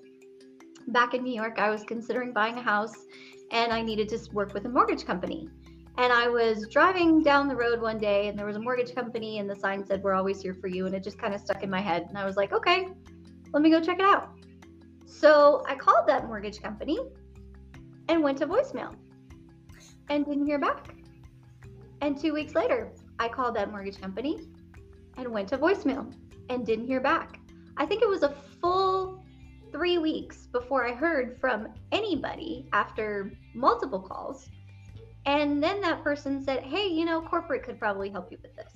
Back 0.89 1.15
in 1.15 1.23
New 1.23 1.33
York, 1.33 1.57
I 1.57 1.71
was 1.71 1.81
considering 1.81 2.31
buying 2.31 2.59
a 2.59 2.61
house 2.61 3.07
and 3.51 3.73
I 3.73 3.81
needed 3.81 4.09
to 4.09 4.19
work 4.31 4.53
with 4.53 4.67
a 4.67 4.69
mortgage 4.69 5.07
company. 5.07 5.49
And 5.97 6.13
I 6.13 6.27
was 6.27 6.67
driving 6.69 7.23
down 7.23 7.47
the 7.47 7.55
road 7.55 7.81
one 7.81 7.97
day 7.97 8.27
and 8.27 8.37
there 8.37 8.45
was 8.45 8.57
a 8.57 8.61
mortgage 8.61 8.93
company 8.93 9.39
and 9.39 9.49
the 9.49 9.55
sign 9.55 9.83
said, 9.83 10.03
We're 10.03 10.13
always 10.13 10.39
here 10.39 10.53
for 10.53 10.67
you. 10.67 10.85
And 10.85 10.93
it 10.93 11.03
just 11.03 11.17
kind 11.17 11.33
of 11.33 11.41
stuck 11.41 11.63
in 11.63 11.69
my 11.71 11.81
head. 11.81 12.05
And 12.09 12.15
I 12.15 12.25
was 12.25 12.37
like, 12.37 12.53
Okay, 12.53 12.89
let 13.51 13.63
me 13.63 13.69
go 13.69 13.81
check 13.81 13.99
it 13.99 14.05
out. 14.05 14.29
So 15.05 15.63
I 15.67 15.75
called 15.75 16.07
that 16.07 16.27
mortgage 16.27 16.61
company 16.61 16.99
and 18.07 18.23
went 18.23 18.37
to 18.39 18.47
voicemail 18.47 18.95
and 20.09 20.25
didn't 20.25 20.45
hear 20.45 20.59
back. 20.59 20.95
And 22.01 22.19
two 22.19 22.33
weeks 22.33 22.55
later, 22.55 22.91
I 23.19 23.27
called 23.27 23.55
that 23.55 23.71
mortgage 23.71 23.99
company 23.99 24.39
and 25.17 25.27
went 25.29 25.49
to 25.49 25.57
voicemail 25.57 26.13
and 26.49 26.65
didn't 26.65 26.87
hear 26.87 27.01
back. 27.01 27.39
I 27.77 27.85
think 27.85 28.01
it 28.01 28.09
was 28.09 28.23
a 28.23 28.35
full 28.61 29.23
three 29.71 29.97
weeks 29.97 30.47
before 30.47 30.87
I 30.87 30.93
heard 30.93 31.37
from 31.39 31.67
anybody 31.91 32.67
after 32.73 33.31
multiple 33.53 33.99
calls. 33.99 34.49
And 35.25 35.61
then 35.61 35.81
that 35.81 36.03
person 36.03 36.43
said, 36.43 36.63
Hey, 36.63 36.87
you 36.87 37.05
know, 37.05 37.21
corporate 37.21 37.63
could 37.63 37.77
probably 37.77 38.09
help 38.09 38.31
you 38.31 38.37
with 38.41 38.55
this 38.55 38.71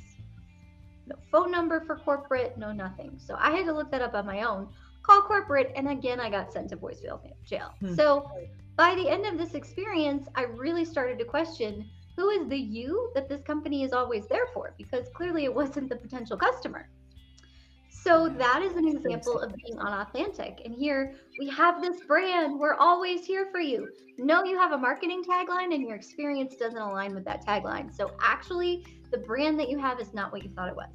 no 1.07 1.15
phone 1.31 1.51
number 1.51 1.81
for 1.81 1.97
corporate, 1.97 2.57
no 2.57 2.71
nothing. 2.71 3.17
So 3.17 3.35
I 3.37 3.51
had 3.51 3.65
to 3.65 3.73
look 3.73 3.91
that 3.91 4.01
up 4.01 4.13
on 4.13 4.25
my 4.25 4.43
own, 4.43 4.67
call 5.01 5.21
corporate, 5.21 5.71
and 5.75 5.89
again, 5.89 6.19
I 6.19 6.29
got 6.29 6.51
sent 6.51 6.69
to 6.69 6.77
voicemail 6.77 7.19
jail. 7.45 7.73
Hmm. 7.79 7.95
So 7.95 8.29
by 8.75 8.95
the 8.95 9.07
end 9.09 9.25
of 9.25 9.37
this 9.37 9.53
experience, 9.53 10.27
I 10.35 10.43
really 10.43 10.85
started 10.85 11.19
to 11.19 11.25
question 11.25 11.89
who 12.15 12.29
is 12.29 12.47
the 12.47 12.57
you 12.57 13.11
that 13.15 13.27
this 13.27 13.41
company 13.43 13.83
is 13.83 13.91
always 13.91 14.27
there 14.27 14.47
for? 14.53 14.73
Because 14.77 15.07
clearly 15.15 15.45
it 15.45 15.53
wasn't 15.53 15.89
the 15.89 15.95
potential 15.95 16.37
customer. 16.37 16.87
So 17.89 18.27
that 18.27 18.61
is 18.61 18.75
an 18.75 18.87
example 18.87 19.39
of 19.39 19.55
being 19.55 19.79
unauthentic. 19.79 20.61
And 20.65 20.75
here 20.75 21.15
we 21.39 21.49
have 21.49 21.81
this 21.81 22.01
brand. 22.01 22.59
We're 22.59 22.75
always 22.75 23.25
here 23.25 23.47
for 23.51 23.59
you. 23.59 23.89
No, 24.17 24.43
you 24.43 24.57
have 24.57 24.73
a 24.73 24.77
marketing 24.77 25.23
tagline 25.23 25.73
and 25.73 25.81
your 25.83 25.95
experience 25.95 26.55
doesn't 26.55 26.77
align 26.77 27.15
with 27.15 27.23
that 27.25 27.45
tagline. 27.45 27.95
So 27.95 28.11
actually, 28.21 28.85
the 29.13 29.19
brand 29.19 29.57
that 29.59 29.69
you 29.69 29.77
have 29.77 30.01
is 30.01 30.13
not 30.13 30.33
what 30.33 30.43
you 30.43 30.49
thought 30.49 30.67
it 30.67 30.75
was. 30.75 30.89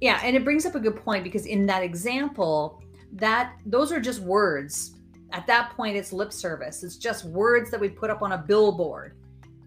Yeah, 0.00 0.20
and 0.22 0.36
it 0.36 0.44
brings 0.44 0.66
up 0.66 0.74
a 0.74 0.80
good 0.80 0.96
point 0.96 1.24
because 1.24 1.46
in 1.46 1.66
that 1.66 1.82
example, 1.82 2.82
that 3.12 3.56
those 3.64 3.90
are 3.90 4.00
just 4.00 4.20
words. 4.20 4.96
At 5.32 5.46
that 5.46 5.70
point, 5.70 5.96
it's 5.96 6.12
lip 6.12 6.32
service. 6.32 6.84
It's 6.84 6.96
just 6.96 7.24
words 7.24 7.70
that 7.70 7.80
we 7.80 7.88
put 7.88 8.10
up 8.10 8.22
on 8.22 8.32
a 8.32 8.38
billboard. 8.38 9.16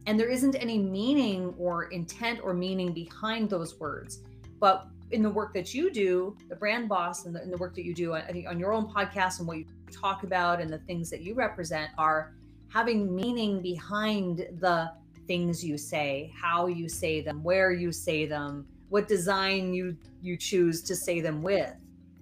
And 0.05 0.17
there 0.17 0.29
isn't 0.29 0.55
any 0.55 0.77
meaning 0.77 1.53
or 1.57 1.85
intent 1.85 2.39
or 2.43 2.53
meaning 2.53 2.93
behind 2.93 3.49
those 3.49 3.79
words. 3.79 4.19
But 4.59 4.87
in 5.11 5.23
the 5.23 5.29
work 5.29 5.53
that 5.53 5.73
you 5.73 5.91
do, 5.91 6.37
the 6.49 6.55
brand 6.55 6.87
boss, 6.87 7.25
and 7.25 7.35
the, 7.35 7.41
and 7.41 7.51
the, 7.51 7.57
work 7.57 7.73
that 7.75 7.83
you 7.83 7.93
do, 7.93 8.15
think 8.31 8.47
on 8.47 8.59
your 8.59 8.73
own 8.73 8.87
podcast 8.87 9.39
and 9.39 9.47
what 9.47 9.57
you 9.57 9.65
talk 9.91 10.23
about 10.23 10.61
and 10.61 10.69
the 10.69 10.79
things 10.79 11.09
that 11.09 11.21
you 11.21 11.33
represent 11.33 11.91
are 11.97 12.35
having 12.69 13.13
meaning 13.13 13.61
behind 13.61 14.47
the 14.59 14.91
things 15.27 15.63
you 15.63 15.77
say, 15.77 16.33
how 16.39 16.67
you 16.67 16.87
say 16.89 17.21
them, 17.21 17.43
where 17.43 17.71
you 17.71 17.91
say 17.91 18.25
them, 18.25 18.65
what 18.89 19.07
design 19.07 19.73
you 19.73 19.97
you 20.21 20.37
choose 20.37 20.81
to 20.83 20.95
say 20.95 21.21
them 21.21 21.41
with. 21.41 21.73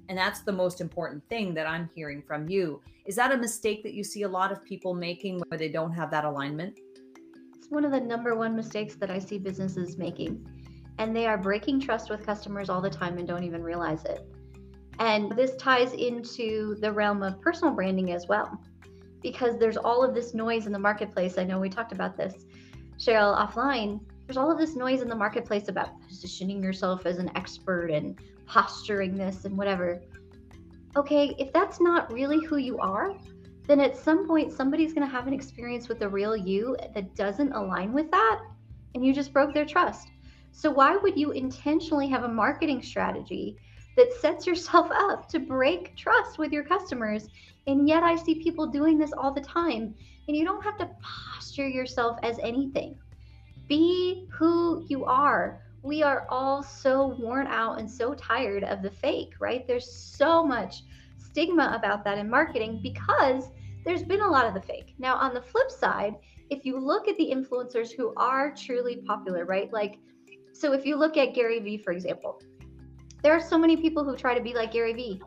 And 0.10 0.18
that's 0.18 0.42
the 0.42 0.52
most 0.52 0.82
important 0.82 1.28
thing 1.30 1.54
that 1.56 1.68
I'm 1.68 1.90
hearing 1.96 2.22
from 2.22 2.48
you. 2.50 2.82
Is 3.06 3.16
that 3.16 3.32
a 3.32 3.38
mistake 3.38 3.84
that 3.84 3.94
you 3.94 4.04
see 4.04 4.24
a 4.24 4.28
lot 4.28 4.52
of 4.52 4.64
people 4.64 4.94
making 4.94 5.42
where 5.48 5.58
they 5.58 5.70
don't 5.70 5.94
have 5.94 6.12
that 6.12 6.26
alignment? 6.26 6.80
It's 7.56 7.70
one 7.70 7.86
of 7.86 7.92
the 7.92 8.00
number 8.00 8.36
one 8.36 8.56
mistakes 8.56 8.96
that 8.96 9.10
I 9.10 9.20
see 9.20 9.40
businesses 9.40 9.98
making 9.98 10.46
and 10.98 11.16
they 11.16 11.26
are 11.26 11.38
breaking 11.38 11.80
trust 11.80 12.10
with 12.10 12.26
customers 12.26 12.70
all 12.70 12.82
the 12.82 12.90
time 12.90 13.18
and 13.18 13.28
don't 13.28 13.44
even 13.44 13.62
realize 13.62 14.04
it. 14.06 14.26
And 15.00 15.32
this 15.34 15.56
ties 15.58 15.94
into 15.94 16.76
the 16.80 16.92
realm 16.92 17.22
of 17.22 17.42
personal 17.42 17.74
branding 17.74 18.14
as 18.14 18.28
well, 18.28 18.62
because 19.22 19.58
there's 19.58 19.78
all 19.78 20.04
of 20.04 20.16
this 20.16 20.34
noise 20.34 20.68
in 20.68 20.72
the 20.72 20.80
marketplace. 20.80 21.38
I 21.38 21.44
know 21.44 21.60
we 21.60 21.70
talked 21.70 21.92
about 21.92 22.16
this, 22.16 22.46
Cheryl, 22.98 23.38
offline. 23.38 24.00
There's 24.26 24.38
all 24.38 24.52
of 24.52 24.58
this 24.58 24.76
noise 24.76 25.02
in 25.02 25.08
the 25.08 25.16
marketplace 25.16 25.68
about 25.68 26.02
positioning 26.08 26.64
yourself 26.64 27.06
as 27.06 27.18
an 27.18 27.30
expert 27.36 27.92
and 27.92 28.20
posturing 28.46 29.16
this 29.16 29.46
and 29.46 29.58
whatever. 29.58 30.02
Okay, 30.96 31.36
if 31.38 31.52
that's 31.52 31.82
not 31.82 32.12
really 32.12 32.44
who 32.46 32.58
you 32.58 32.80
are, 32.80 33.14
then 33.68 33.82
at 33.82 33.98
some 33.98 34.28
point 34.28 34.54
somebody's 34.54 34.94
going 34.94 35.06
to 35.06 35.12
have 35.12 35.28
an 35.28 35.34
experience 35.34 35.90
with 35.90 36.00
the 36.00 36.08
real 36.08 36.36
you 36.36 36.78
that 36.94 37.16
doesn't 37.16 37.52
align 37.52 37.92
with 37.92 38.10
that, 38.12 38.42
and 38.94 39.06
you 39.06 39.14
just 39.14 39.34
broke 39.34 39.54
their 39.54 39.66
trust. 39.66 40.08
So, 40.52 40.72
why 40.72 40.96
would 40.96 41.18
you 41.18 41.32
intentionally 41.32 42.08
have 42.08 42.24
a 42.24 42.30
marketing 42.30 42.82
strategy 42.82 43.58
that 43.96 44.14
sets 44.14 44.46
yourself 44.46 44.90
up 44.92 45.28
to 45.30 45.40
break 45.40 45.96
trust 45.96 46.38
with 46.38 46.52
your 46.52 46.64
customers? 46.64 47.28
And 47.68 47.88
yet, 47.88 48.04
I 48.04 48.16
see 48.16 48.36
people 48.36 48.68
doing 48.68 48.98
this 48.98 49.14
all 49.14 49.34
the 49.34 49.42
time. 49.42 49.96
And 50.28 50.36
you 50.36 50.46
don't 50.46 50.64
have 50.64 50.78
to 50.78 50.90
posture 51.02 51.68
yourself 51.68 52.18
as 52.24 52.40
anything. 52.40 52.98
Be 53.68 54.28
who 54.32 54.86
you 54.88 55.06
are. 55.06 55.62
We 55.82 56.02
are 56.04 56.26
all 56.30 56.64
so 56.64 57.16
worn 57.20 57.48
out 57.48 57.80
and 57.80 57.90
so 57.90 58.16
tired 58.16 58.64
of 58.64 58.82
the 58.82 58.90
fake, 58.90 59.34
right? 59.40 59.68
There's 59.68 59.92
so 59.92 60.44
much 60.44 60.84
stigma 61.18 61.74
about 61.76 62.04
that 62.06 62.18
in 62.18 62.30
marketing 62.30 62.80
because 62.82 63.52
there's 63.84 64.04
been 64.04 64.22
a 64.22 64.28
lot 64.28 64.48
of 64.48 64.56
the 64.56 64.62
fake. 64.62 64.96
Now, 64.98 65.16
on 65.16 65.34
the 65.34 65.42
flip 65.42 65.70
side, 65.70 66.16
if 66.50 66.66
you 66.66 66.80
look 66.80 67.08
at 67.08 67.18
the 67.18 67.32
influencers 67.32 67.92
who 67.96 68.14
are 68.18 68.54
truly 68.56 68.98
popular, 68.98 69.46
right? 69.46 69.72
Like 69.72 70.00
so 70.56 70.72
if 70.72 70.86
you 70.86 70.96
look 70.96 71.18
at 71.18 71.34
Gary 71.34 71.60
Vee, 71.60 71.78
for 71.78 71.92
example, 71.92 72.42
there 73.26 73.34
are 73.34 73.42
so 73.42 73.58
many 73.58 73.76
people 73.76 74.04
who 74.04 74.16
try 74.16 74.36
to 74.36 74.40
be 74.40 74.54
like 74.54 74.72
Gary 74.72 74.94
Vee. 74.94 75.20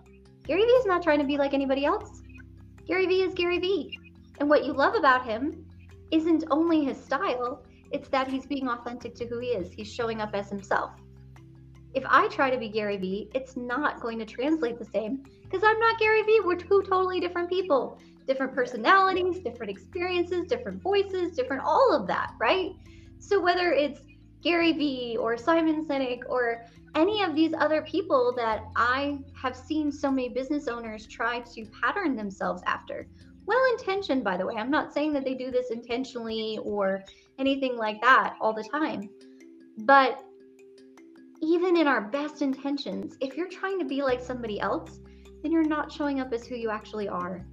Gary 0.45 0.63
Vee 0.63 0.69
is 0.69 0.87
not 0.87 1.03
trying 1.03 1.19
to 1.19 1.25
be 1.25 1.37
like 1.37 1.53
anybody 1.53 1.85
else. 1.85 2.23
Gary 2.87 3.07
Vee 3.07 3.23
is 3.23 3.35
Gary 3.35 3.59
Vee. 3.59 3.99
And 4.39 4.49
what 4.49 4.65
you 4.65 4.73
love 4.73 4.95
about 4.95 5.27
him 5.27 5.67
isn't 6.13 6.45
only 6.53 6.85
his 6.85 6.97
style, 6.97 7.65
it's 7.91 8.09
that 8.11 8.29
he's 8.29 8.47
being 8.47 8.69
authentic 8.69 9.17
to 9.17 9.27
who 9.27 9.41
he 9.41 9.49
is. 9.49 9.73
He's 9.73 9.93
showing 9.93 10.21
up 10.21 10.31
as 10.33 10.49
himself. 10.49 10.93
If 11.93 12.05
I 12.07 12.29
try 12.29 12.51
to 12.51 12.57
be 12.57 12.69
Gary 12.69 12.99
Vee, 12.99 13.31
it's 13.35 13.57
not 13.57 14.01
going 14.01 14.21
to 14.21 14.25
translate 14.25 14.79
the 14.79 14.85
same 14.85 15.25
because 15.43 15.65
I'm 15.65 15.81
not 15.81 15.99
Gary 15.99 16.23
Vee. 16.23 16.39
We're 16.45 16.55
two 16.55 16.85
totally 16.89 17.19
different 17.19 17.51
people, 17.51 17.99
different 18.29 18.55
personalities, 18.55 19.41
different 19.41 19.73
experiences, 19.73 20.47
different 20.47 20.81
voices, 20.81 21.35
different 21.35 21.65
all 21.65 21.93
of 21.93 22.07
that, 22.07 22.35
right? 22.39 22.71
So 23.19 23.41
whether 23.41 23.73
it's 23.73 24.03
Gary 24.41 24.73
Vee 24.73 25.17
or 25.19 25.37
Simon 25.37 25.85
Sinek 25.85 26.21
or 26.29 26.65
any 26.95 27.23
of 27.23 27.35
these 27.35 27.53
other 27.59 27.83
people 27.83 28.33
that 28.37 28.65
I 28.77 29.19
have 29.41 29.57
seen 29.57 29.93
so 29.93 30.11
many 30.11 30.29
business 30.29 30.69
owners 30.69 31.07
try 31.07 31.41
to 31.41 31.67
pattern 31.67 32.17
themselves 32.17 32.63
after. 32.67 33.09
Well 33.47 33.63
intentioned, 33.73 34.25
by 34.25 34.37
the 34.37 34.47
way. 34.47 34.55
I'm 34.57 34.71
not 34.71 34.93
saying 34.93 35.13
that 35.15 35.25
they 35.25 35.35
do 35.35 35.51
this 35.51 35.71
intentionally 35.71 36.59
or 36.63 37.03
anything 37.39 37.77
like 37.77 38.01
that 38.03 38.37
all 38.41 38.53
the 38.53 38.65
time. 38.65 39.09
But 39.79 40.23
even 41.41 41.77
in 41.77 41.87
our 41.87 42.03
best 42.03 42.43
intentions, 42.43 43.17
if 43.21 43.37
you're 43.37 43.49
trying 43.49 43.79
to 43.79 43.85
be 43.85 44.03
like 44.03 44.21
somebody 44.21 44.61
else, 44.61 45.01
then 45.43 45.53
you're 45.53 45.65
not 45.65 45.93
showing 45.93 46.21
up 46.21 46.33
as 46.33 46.47
who 46.47 46.57
you 46.57 46.69
actually 46.69 47.09
are. 47.09 47.47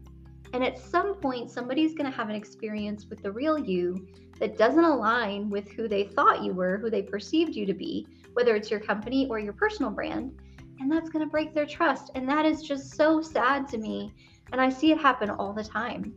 And 0.54 0.64
at 0.64 0.80
some 0.80 1.16
point, 1.16 1.52
somebody's 1.52 1.94
going 1.94 2.10
to 2.10 2.16
have 2.18 2.30
an 2.30 2.36
experience 2.36 3.06
with 3.10 3.22
the 3.22 3.32
real 3.32 3.58
you 3.58 4.08
that 4.40 4.58
doesn't 4.58 4.84
align 4.84 5.50
with 5.50 5.70
who 5.72 5.88
they 5.88 6.04
thought 6.04 6.44
you 6.44 6.54
were, 6.54 6.78
who 6.78 6.90
they 6.90 7.02
perceived 7.02 7.56
you 7.56 7.66
to 7.66 7.74
be, 7.74 8.08
whether 8.34 8.56
it's 8.56 8.70
your 8.70 8.80
company 8.80 9.28
or 9.30 9.40
your 9.40 9.54
personal 9.54 9.92
brand. 9.92 10.38
And 10.80 10.92
that's 10.92 11.10
going 11.10 11.24
to 11.24 11.30
break 11.30 11.54
their 11.54 11.66
trust. 11.66 12.12
And 12.16 12.28
that 12.28 12.46
is 12.46 12.62
just 12.62 12.96
so 12.96 13.22
sad 13.22 13.68
to 13.70 13.78
me. 13.78 14.14
And 14.52 14.60
I 14.60 14.70
see 14.70 14.92
it 14.92 15.00
happen 15.00 15.30
all 15.30 15.54
the 15.54 15.64
time. 15.64 16.14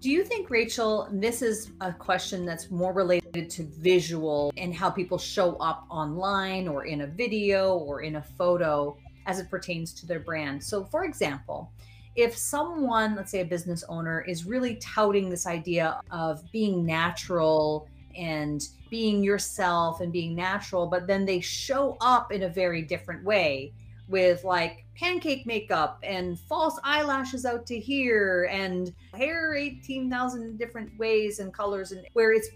Do 0.00 0.10
you 0.10 0.22
think, 0.22 0.50
Rachel, 0.50 1.08
this 1.10 1.40
is 1.40 1.70
a 1.80 1.90
question 1.90 2.44
that's 2.44 2.70
more 2.70 2.92
related 2.92 3.48
to 3.48 3.62
visual 3.62 4.52
and 4.58 4.74
how 4.74 4.90
people 4.90 5.16
show 5.16 5.56
up 5.56 5.86
online 5.88 6.68
or 6.68 6.84
in 6.84 7.00
a 7.00 7.06
video 7.06 7.78
or 7.78 8.02
in 8.02 8.16
a 8.16 8.22
photo 8.22 8.98
as 9.24 9.38
it 9.38 9.48
pertains 9.48 9.94
to 9.94 10.06
their 10.06 10.20
brand? 10.20 10.62
So, 10.62 10.84
for 10.84 11.04
example, 11.04 11.72
if 12.16 12.36
someone, 12.36 13.16
let's 13.16 13.30
say 13.30 13.40
a 13.40 13.44
business 13.44 13.84
owner, 13.88 14.20
is 14.22 14.44
really 14.44 14.76
touting 14.76 15.28
this 15.28 15.46
idea 15.46 16.00
of 16.10 16.40
being 16.52 16.84
natural 16.84 17.88
and 18.16 18.68
being 18.90 19.24
yourself 19.24 20.00
and 20.00 20.12
being 20.12 20.34
natural, 20.34 20.86
but 20.86 21.06
then 21.06 21.24
they 21.24 21.40
show 21.40 21.96
up 22.00 22.30
in 22.30 22.44
a 22.44 22.48
very 22.48 22.82
different 22.82 23.24
way 23.24 23.72
with 24.08 24.44
like 24.44 24.84
pancake 24.96 25.46
makeup 25.46 25.98
and 26.02 26.38
false 26.38 26.78
eyelashes 26.84 27.44
out 27.44 27.66
to 27.66 27.78
here 27.78 28.48
and 28.50 28.92
hair 29.14 29.54
18,000 29.54 30.58
different 30.58 30.96
ways 30.98 31.38
and 31.38 31.52
colors 31.52 31.92
and 31.92 32.06
where 32.12 32.32
it's 32.32 32.48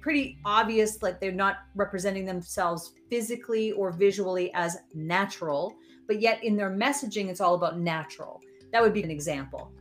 pretty 0.00 0.36
obvious 0.44 1.02
like 1.02 1.20
they're 1.20 1.32
not 1.32 1.58
representing 1.74 2.24
themselves 2.24 2.92
physically 3.08 3.72
or 3.72 3.92
visually 3.92 4.52
as 4.54 4.78
natural 4.94 5.74
but 6.06 6.20
yet 6.20 6.42
in 6.42 6.56
their 6.56 6.70
messaging 6.70 7.28
it's 7.28 7.40
all 7.40 7.54
about 7.54 7.78
natural 7.78 8.40
that 8.76 8.82
would 8.82 8.92
be 8.92 9.02
an 9.02 9.10
example. 9.10 9.72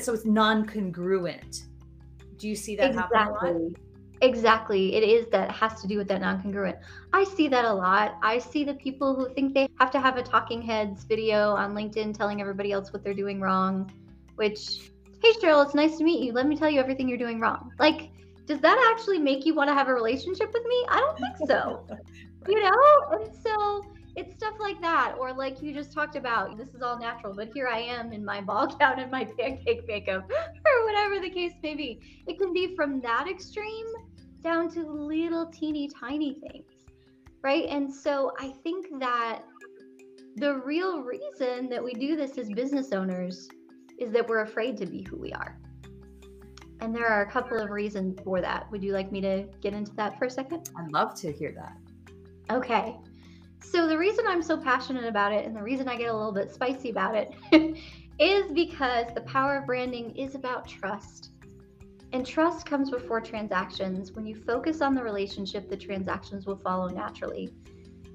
So 0.00 0.12
it's 0.12 0.24
non-congruent. 0.24 1.66
Do 2.38 2.48
you 2.48 2.56
see 2.56 2.74
that 2.74 2.90
exactly. 2.90 3.18
happen 3.18 3.38
a 3.46 3.52
lot? 3.52 3.72
Exactly. 4.20 4.96
It 4.96 5.04
is 5.04 5.28
that 5.28 5.52
has 5.52 5.80
to 5.80 5.86
do 5.86 5.96
with 5.96 6.08
that 6.08 6.20
non-congruent. 6.22 6.76
I 7.12 7.22
see 7.22 7.46
that 7.46 7.64
a 7.64 7.72
lot. 7.72 8.16
I 8.24 8.38
see 8.38 8.64
the 8.64 8.74
people 8.74 9.14
who 9.14 9.32
think 9.32 9.54
they 9.54 9.68
have 9.78 9.92
to 9.92 10.00
have 10.00 10.16
a 10.16 10.24
talking 10.24 10.60
heads 10.60 11.04
video 11.04 11.54
on 11.54 11.72
LinkedIn 11.72 12.18
telling 12.18 12.40
everybody 12.40 12.72
else 12.72 12.92
what 12.92 13.04
they're 13.04 13.14
doing 13.14 13.40
wrong, 13.40 13.92
which 14.34 14.90
hey 15.22 15.32
Cheryl, 15.40 15.64
it's 15.64 15.76
nice 15.76 15.96
to 15.98 16.02
meet 16.02 16.20
you. 16.24 16.32
Let 16.32 16.48
me 16.48 16.56
tell 16.56 16.68
you 16.68 16.80
everything 16.80 17.08
you're 17.08 17.18
doing 17.18 17.38
wrong. 17.38 17.70
Like, 17.78 18.10
does 18.46 18.58
that 18.58 18.92
actually 18.92 19.20
make 19.20 19.46
you 19.46 19.54
want 19.54 19.68
to 19.68 19.74
have 19.74 19.86
a 19.86 19.94
relationship 19.94 20.52
with 20.52 20.64
me? 20.64 20.84
I 20.88 20.98
don't 20.98 21.16
think 21.16 21.48
so. 21.48 21.86
you 22.48 22.60
know? 22.60 23.20
And 23.20 23.32
so 23.40 23.84
it's 24.16 24.34
stuff 24.34 24.54
like 24.58 24.80
that 24.80 25.14
or 25.20 25.32
like 25.32 25.62
you 25.62 25.72
just 25.74 25.92
talked 25.92 26.16
about 26.16 26.56
this 26.56 26.68
is 26.74 26.82
all 26.82 26.98
natural 26.98 27.34
but 27.34 27.50
here 27.54 27.68
i 27.68 27.78
am 27.78 28.12
in 28.12 28.24
my 28.24 28.40
ball 28.48 28.66
gown 28.66 28.98
and 28.98 29.10
my 29.10 29.24
pancake 29.38 29.86
makeup 29.86 30.28
or 30.66 30.84
whatever 30.86 31.20
the 31.20 31.30
case 31.30 31.52
may 31.62 31.74
be. 31.74 32.00
It 32.26 32.38
can 32.38 32.52
be 32.52 32.74
from 32.74 33.00
that 33.02 33.28
extreme 33.28 33.86
down 34.42 34.70
to 34.70 34.82
little 34.82 35.46
teeny 35.46 35.88
tiny 35.88 36.34
things 36.34 36.64
right? 37.42 37.66
And 37.68 37.92
so 37.92 38.32
i 38.40 38.52
think 38.64 38.86
that 38.98 39.42
the 40.36 40.56
real 40.56 41.02
reason 41.02 41.68
that 41.68 41.82
we 41.82 41.92
do 41.94 42.16
this 42.16 42.36
as 42.38 42.48
business 42.50 42.92
owners 42.92 43.48
is 43.98 44.12
that 44.12 44.26
we're 44.28 44.42
afraid 44.42 44.76
to 44.76 44.84
be 44.84 45.02
who 45.08 45.16
we 45.16 45.32
are. 45.32 45.58
And 46.80 46.94
there 46.94 47.06
are 47.06 47.22
a 47.22 47.30
couple 47.30 47.58
of 47.58 47.70
reasons 47.70 48.18
for 48.22 48.42
that. 48.42 48.70
Would 48.70 48.84
you 48.84 48.92
like 48.92 49.10
me 49.10 49.22
to 49.22 49.46
get 49.62 49.72
into 49.72 49.92
that 49.94 50.18
for 50.18 50.26
a 50.26 50.30
second? 50.30 50.68
I'd 50.78 50.92
love 50.92 51.14
to 51.20 51.32
hear 51.32 51.54
that. 51.56 52.54
Okay 52.54 52.96
so, 53.70 53.86
the 53.86 53.98
reason 53.98 54.24
I'm 54.26 54.42
so 54.42 54.56
passionate 54.56 55.04
about 55.04 55.32
it 55.32 55.44
and 55.44 55.56
the 55.56 55.62
reason 55.62 55.88
I 55.88 55.96
get 55.96 56.08
a 56.08 56.16
little 56.16 56.32
bit 56.32 56.52
spicy 56.52 56.90
about 56.90 57.14
it 57.14 57.34
is 58.18 58.52
because 58.52 59.06
the 59.14 59.22
power 59.22 59.56
of 59.58 59.66
branding 59.66 60.14
is 60.16 60.34
about 60.34 60.68
trust. 60.68 61.30
And 62.12 62.24
trust 62.24 62.66
comes 62.66 62.90
before 62.90 63.20
transactions. 63.20 64.12
When 64.12 64.26
you 64.26 64.34
focus 64.34 64.80
on 64.80 64.94
the 64.94 65.02
relationship, 65.02 65.68
the 65.68 65.76
transactions 65.76 66.46
will 66.46 66.56
follow 66.56 66.88
naturally. 66.88 67.52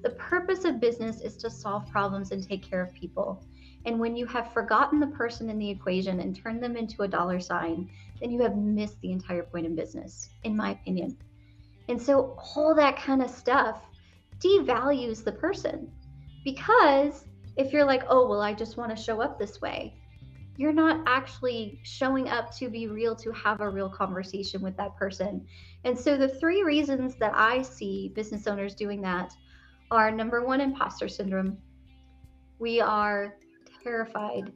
The 0.02 0.10
purpose 0.10 0.64
of 0.64 0.80
business 0.80 1.20
is 1.20 1.36
to 1.38 1.50
solve 1.50 1.86
problems 1.86 2.32
and 2.32 2.42
take 2.42 2.62
care 2.62 2.82
of 2.82 2.92
people. 2.94 3.44
And 3.84 3.98
when 3.98 4.16
you 4.16 4.26
have 4.26 4.52
forgotten 4.52 4.98
the 5.00 5.06
person 5.08 5.50
in 5.50 5.58
the 5.58 5.70
equation 5.70 6.20
and 6.20 6.34
turned 6.34 6.62
them 6.62 6.76
into 6.76 7.02
a 7.02 7.08
dollar 7.08 7.40
sign, 7.40 7.90
then 8.20 8.30
you 8.30 8.40
have 8.42 8.56
missed 8.56 9.00
the 9.00 9.12
entire 9.12 9.42
point 9.42 9.66
of 9.66 9.76
business, 9.76 10.30
in 10.44 10.56
my 10.56 10.70
opinion. 10.70 11.16
And 11.88 12.00
so, 12.00 12.38
all 12.56 12.74
that 12.76 12.96
kind 12.96 13.22
of 13.22 13.30
stuff 13.30 13.82
devalues 14.44 15.24
the 15.24 15.32
person 15.32 15.90
because 16.44 17.24
if 17.56 17.72
you're 17.72 17.84
like, 17.84 18.02
oh, 18.08 18.28
well, 18.28 18.40
I 18.40 18.54
just 18.54 18.76
want 18.76 18.96
to 18.96 19.02
show 19.02 19.20
up 19.20 19.38
this 19.38 19.60
way, 19.60 19.94
you're 20.56 20.72
not 20.72 21.02
actually 21.06 21.80
showing 21.82 22.28
up 22.28 22.54
to 22.56 22.68
be 22.68 22.86
real, 22.86 23.16
to 23.16 23.32
have 23.32 23.60
a 23.60 23.68
real 23.68 23.88
conversation 23.88 24.60
with 24.60 24.76
that 24.76 24.96
person. 24.96 25.46
And 25.84 25.98
so, 25.98 26.16
the 26.16 26.28
three 26.28 26.62
reasons 26.62 27.16
that 27.16 27.32
I 27.34 27.62
see 27.62 28.12
business 28.14 28.46
owners 28.46 28.74
doing 28.74 29.00
that 29.02 29.32
are 29.90 30.10
number 30.10 30.44
one, 30.44 30.60
imposter 30.60 31.08
syndrome. 31.08 31.58
We 32.58 32.80
are 32.80 33.36
terrified 33.82 34.52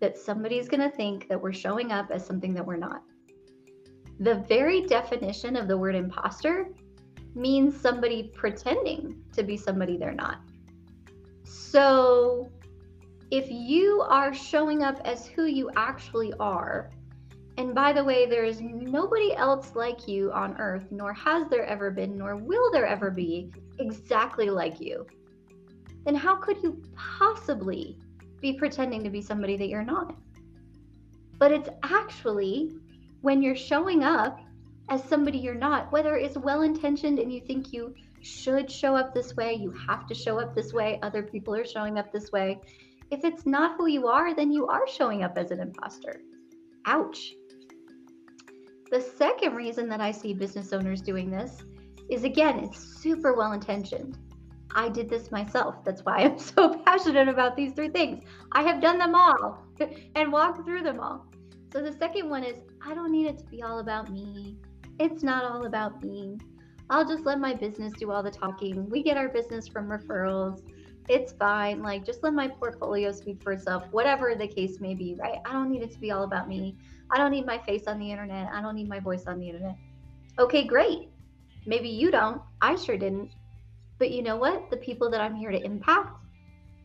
that 0.00 0.18
somebody's 0.18 0.68
going 0.68 0.80
to 0.80 0.94
think 0.94 1.28
that 1.28 1.40
we're 1.40 1.52
showing 1.52 1.92
up 1.92 2.10
as 2.10 2.26
something 2.26 2.54
that 2.54 2.66
we're 2.66 2.76
not. 2.76 3.02
The 4.20 4.36
very 4.48 4.82
definition 4.82 5.56
of 5.56 5.68
the 5.68 5.76
word 5.76 5.94
imposter 5.94 6.68
means 7.34 7.78
somebody 7.78 8.30
pretending 8.34 9.22
to 9.32 9.42
be 9.42 9.56
somebody 9.56 9.96
they're 9.96 10.12
not. 10.12 10.40
So, 11.44 12.50
if 13.30 13.50
you 13.50 14.02
are 14.08 14.34
showing 14.34 14.82
up 14.82 15.00
as 15.04 15.26
who 15.26 15.46
you 15.46 15.70
actually 15.76 16.32
are, 16.38 16.90
and 17.58 17.74
by 17.74 17.92
the 17.92 18.04
way, 18.04 18.26
there 18.26 18.44
is 18.44 18.60
nobody 18.60 19.34
else 19.34 19.74
like 19.74 20.08
you 20.08 20.32
on 20.32 20.56
earth, 20.58 20.86
nor 20.90 21.12
has 21.14 21.48
there 21.48 21.64
ever 21.64 21.90
been, 21.90 22.16
nor 22.16 22.36
will 22.36 22.70
there 22.72 22.86
ever 22.86 23.10
be 23.10 23.50
exactly 23.78 24.50
like 24.50 24.80
you, 24.80 25.06
then 26.04 26.14
how 26.14 26.36
could 26.36 26.62
you 26.62 26.82
possibly 26.94 27.98
be 28.40 28.52
pretending 28.52 29.02
to 29.04 29.10
be 29.10 29.22
somebody 29.22 29.56
that 29.56 29.68
you're 29.68 29.84
not? 29.84 30.14
But 31.38 31.52
it's 31.52 31.68
actually 31.82 32.72
when 33.20 33.42
you're 33.42 33.56
showing 33.56 34.02
up 34.02 34.40
as 34.92 35.02
somebody 35.04 35.38
you're 35.38 35.54
not, 35.54 35.90
whether 35.90 36.16
it's 36.18 36.36
well 36.36 36.60
intentioned 36.60 37.18
and 37.18 37.32
you 37.32 37.40
think 37.40 37.72
you 37.72 37.94
should 38.20 38.70
show 38.70 38.94
up 38.94 39.14
this 39.14 39.34
way, 39.36 39.54
you 39.54 39.74
have 39.88 40.06
to 40.06 40.14
show 40.14 40.38
up 40.38 40.54
this 40.54 40.74
way, 40.74 40.98
other 41.02 41.22
people 41.22 41.54
are 41.54 41.64
showing 41.64 41.98
up 41.98 42.12
this 42.12 42.30
way, 42.30 42.60
if 43.10 43.24
it's 43.24 43.46
not 43.46 43.78
who 43.78 43.86
you 43.86 44.06
are, 44.06 44.34
then 44.34 44.52
you 44.52 44.66
are 44.66 44.86
showing 44.86 45.22
up 45.22 45.38
as 45.38 45.50
an 45.50 45.60
imposter. 45.60 46.20
Ouch. 46.84 47.32
The 48.90 49.00
second 49.00 49.54
reason 49.54 49.88
that 49.88 50.02
I 50.02 50.10
see 50.10 50.34
business 50.34 50.74
owners 50.74 51.00
doing 51.00 51.30
this 51.30 51.64
is 52.10 52.24
again, 52.24 52.58
it's 52.58 52.78
super 53.00 53.32
well 53.32 53.52
intentioned. 53.52 54.18
I 54.74 54.90
did 54.90 55.08
this 55.08 55.30
myself. 55.30 55.82
That's 55.86 56.04
why 56.04 56.18
I'm 56.18 56.38
so 56.54 56.74
passionate 56.84 57.28
about 57.28 57.56
these 57.56 57.72
three 57.72 57.88
things. 57.88 58.24
I 58.52 58.62
have 58.64 58.82
done 58.82 58.98
them 58.98 59.14
all 59.14 59.64
and 60.16 60.30
walked 60.30 60.66
through 60.66 60.82
them 60.82 61.00
all. 61.00 61.24
So 61.72 61.80
the 61.80 61.92
second 61.94 62.28
one 62.28 62.44
is 62.44 62.56
I 62.86 62.92
don't 62.92 63.10
need 63.10 63.28
it 63.28 63.38
to 63.38 63.44
be 63.46 63.62
all 63.62 63.78
about 63.78 64.12
me. 64.12 64.58
It's 64.98 65.22
not 65.22 65.44
all 65.44 65.66
about 65.66 66.02
me. 66.02 66.38
I'll 66.90 67.06
just 67.06 67.24
let 67.24 67.40
my 67.40 67.54
business 67.54 67.92
do 67.94 68.10
all 68.10 68.22
the 68.22 68.30
talking. 68.30 68.88
We 68.90 69.02
get 69.02 69.16
our 69.16 69.28
business 69.28 69.66
from 69.68 69.88
referrals 69.88 70.62
it's 71.08 71.32
fine. 71.32 71.82
Like, 71.82 72.04
just 72.04 72.22
let 72.22 72.34
my 72.34 72.48
portfolio 72.48 73.12
speak 73.12 73.42
for 73.42 73.52
itself, 73.52 73.84
whatever 73.90 74.34
the 74.34 74.46
case 74.46 74.80
may 74.80 74.94
be, 74.94 75.16
right? 75.18 75.38
I 75.44 75.52
don't 75.52 75.70
need 75.70 75.82
it 75.82 75.90
to 75.92 75.98
be 75.98 76.10
all 76.10 76.24
about 76.24 76.48
me. 76.48 76.76
I 77.10 77.18
don't 77.18 77.30
need 77.30 77.44
my 77.44 77.58
face 77.58 77.86
on 77.86 77.98
the 77.98 78.10
internet. 78.10 78.48
I 78.52 78.62
don't 78.62 78.74
need 78.74 78.88
my 78.88 79.00
voice 79.00 79.26
on 79.26 79.38
the 79.38 79.48
internet. 79.48 79.76
Okay, 80.38 80.64
great. 80.64 81.10
Maybe 81.66 81.88
you 81.88 82.10
don't. 82.10 82.40
I 82.60 82.76
sure 82.76 82.96
didn't. 82.96 83.30
But 83.98 84.10
you 84.10 84.22
know 84.22 84.36
what? 84.36 84.70
The 84.70 84.76
people 84.76 85.10
that 85.10 85.20
I'm 85.20 85.34
here 85.34 85.50
to 85.50 85.62
impact 85.62 86.16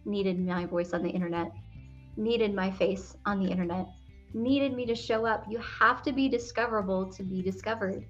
needed 0.06 0.39
my 0.39 0.65
voice 0.65 0.93
on 0.93 1.04
the 1.04 1.10
internet, 1.10 1.52
needed 2.15 2.54
my 2.54 2.72
face 2.72 3.15
on 3.26 3.41
the 3.43 3.50
internet, 3.50 3.88
needed 4.38 4.73
me 4.73 4.86
to 4.86 4.95
show 4.95 5.26
up. 5.26 5.45
You 5.50 5.60
have 5.60 6.02
to 6.04 6.12
be 6.12 6.30
discoverable 6.30 7.12
to 7.12 7.23
be 7.23 7.41
discovered. 7.41 8.06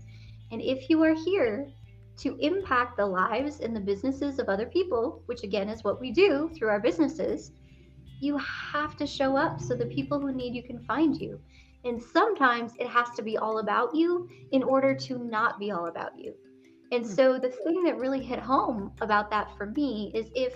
And 0.52 0.62
if 0.62 0.90
you 0.90 1.04
are 1.04 1.13
here 1.13 1.68
to 2.18 2.38
impact 2.40 2.98
the 2.98 3.06
lives 3.06 3.60
and 3.60 3.76
the 3.76 3.80
businesses 3.80 4.40
of 4.40 4.50
other 4.50 4.66
people, 4.66 5.22
which 5.26 5.44
again 5.44 5.70
is 5.70 5.84
what 5.84 6.00
we 6.00 6.12
do 6.12 6.50
through 6.56 6.70
our 6.70 6.80
businesses, 6.80 7.52
you 8.20 8.38
have 8.38 8.96
to 8.98 9.06
show 9.06 9.38
up 9.38 9.62
so 9.62 9.76
the 9.76 9.86
people 9.86 10.20
who 10.20 10.32
need 10.32 10.56
you 10.56 10.63
can 10.63 10.84
find 10.86 11.20
you. 11.20 11.40
And 11.84 12.02
sometimes 12.02 12.74
it 12.80 12.88
has 12.88 13.10
to 13.12 13.22
be 13.22 13.38
all 13.38 13.60
about 13.60 13.96
you 13.96 14.28
in 14.52 14.63
order 14.63 14.96
to 14.96 15.20
not 15.20 15.60
be 15.60 15.72
all 15.72 15.88
about 15.88 16.18
you. 16.18 16.34
And 16.92 17.06
hmm. 17.06 17.12
so 17.12 17.38
the 17.38 17.50
thing 17.50 17.84
that 17.84 17.98
really 17.98 18.24
hit 18.24 18.40
home 18.40 18.92
about 19.02 19.30
that 19.30 19.56
for 19.58 19.68
me 19.68 20.12
is 20.16 20.30
if 20.36 20.56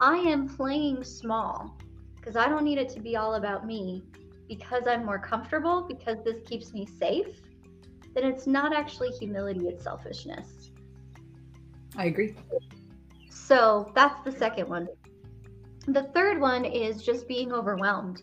I 0.00 0.16
am 0.16 0.48
playing 0.48 1.04
small, 1.04 1.76
because 2.16 2.36
I 2.36 2.48
don't 2.48 2.64
need 2.64 2.78
it 2.78 2.88
to 2.90 3.00
be 3.00 3.16
all 3.16 3.34
about 3.34 3.66
me, 3.66 4.04
because 4.50 4.88
I'm 4.88 5.06
more 5.06 5.20
comfortable, 5.20 5.86
because 5.86 6.18
this 6.24 6.42
keeps 6.44 6.74
me 6.74 6.84
safe, 6.84 7.40
then 8.16 8.24
it's 8.24 8.48
not 8.48 8.74
actually 8.74 9.10
humility, 9.10 9.68
it's 9.68 9.84
selfishness. 9.84 10.72
I 11.96 12.06
agree. 12.06 12.34
So 13.30 13.92
that's 13.94 14.24
the 14.24 14.32
second 14.32 14.68
one. 14.68 14.88
The 15.86 16.02
third 16.14 16.40
one 16.40 16.64
is 16.64 17.04
just 17.04 17.28
being 17.28 17.52
overwhelmed. 17.52 18.22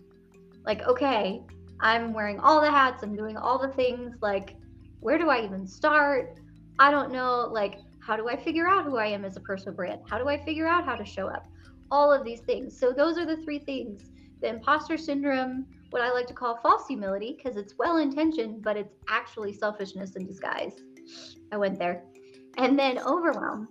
Like, 0.66 0.86
okay, 0.86 1.44
I'm 1.80 2.14
wearing 2.14 2.42
all 2.42 2.60
the 2.60 2.70
hats, 2.70 3.04
I'm 3.04 3.16
doing 3.16 3.38
all 3.38 3.58
the 3.58 3.70
things. 3.70 4.18
Like, 4.22 4.58
where 5.00 5.18
do 5.18 5.30
I 5.30 5.46
even 5.46 5.66
start? 5.66 6.42
I 6.78 6.92
don't 6.92 7.14
know. 7.14 7.48
Like, 7.50 7.80
how 8.06 8.18
do 8.18 8.28
I 8.28 8.36
figure 8.36 8.68
out 8.68 8.84
who 8.84 8.98
I 8.98 9.08
am 9.08 9.24
as 9.24 9.38
a 9.38 9.42
personal 9.42 9.76
brand? 9.76 10.02
How 10.10 10.18
do 10.18 10.28
I 10.28 10.44
figure 10.44 10.68
out 10.68 10.84
how 10.84 10.98
to 10.98 11.06
show 11.06 11.28
up? 11.28 11.48
All 11.90 12.12
of 12.12 12.26
these 12.26 12.42
things. 12.42 12.78
So, 12.78 12.92
those 12.92 13.18
are 13.18 13.26
the 13.26 13.38
three 13.38 13.60
things 13.60 14.10
the 14.42 14.50
imposter 14.50 14.98
syndrome, 14.98 15.66
what 15.90 16.02
I 16.02 16.12
like 16.12 16.28
to 16.28 16.34
call 16.34 16.58
false 16.58 16.88
humility, 16.88 17.38
because 17.38 17.58
it's 17.58 17.78
well 17.78 17.98
intentioned, 17.98 18.62
but 18.62 18.78
it's 18.78 18.96
actually 19.10 19.54
selfishness 19.54 20.16
in 20.16 20.26
disguise. 20.26 20.74
I 21.52 21.58
went 21.58 21.80
there 21.80 22.04
and 22.58 22.78
then 22.78 23.00
overwhelm. 23.00 23.70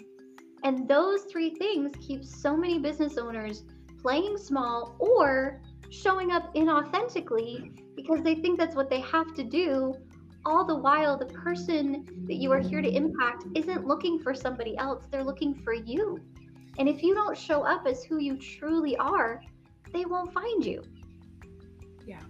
And 0.65 0.89
those 0.89 1.25
three 1.25 1.51
things 1.51 1.93
keep 2.01 2.25
so 2.25 2.57
many 2.57 2.79
business 2.79 3.19
owners 3.19 3.65
playing 4.01 4.39
small 4.39 4.97
or 4.99 5.61
showing 5.91 6.33
up 6.33 6.55
inauthentically 6.55 7.95
because 7.95 8.23
they 8.23 8.37
think 8.37 8.59
that's 8.59 8.75
what 8.75 8.91
they 8.91 9.01
have 9.01 9.35
to 9.35 9.45
do. 9.45 9.95
All 10.45 10.65
the 10.65 10.77
while, 10.77 11.19
the 11.19 11.27
person 11.27 12.07
that 12.27 12.37
you 12.37 12.53
are 12.53 12.61
here 12.61 12.81
to 12.81 12.89
impact 12.89 13.45
isn't 13.55 13.87
looking 13.87 14.19
for 14.21 14.35
somebody 14.35 14.77
else, 14.79 15.05
they're 15.11 15.25
looking 15.25 15.55
for 15.55 15.75
you. 15.75 16.21
And 16.79 16.89
if 16.89 17.03
you 17.03 17.15
don't 17.15 17.37
show 17.37 17.63
up 17.63 17.87
as 17.87 18.05
who 18.05 18.19
you 18.19 18.37
truly 18.37 18.97
are, 18.97 19.41
they 19.93 20.05
won't 20.05 20.33
find 20.33 20.65
you. 20.65 20.83
Yeah, 22.07 22.23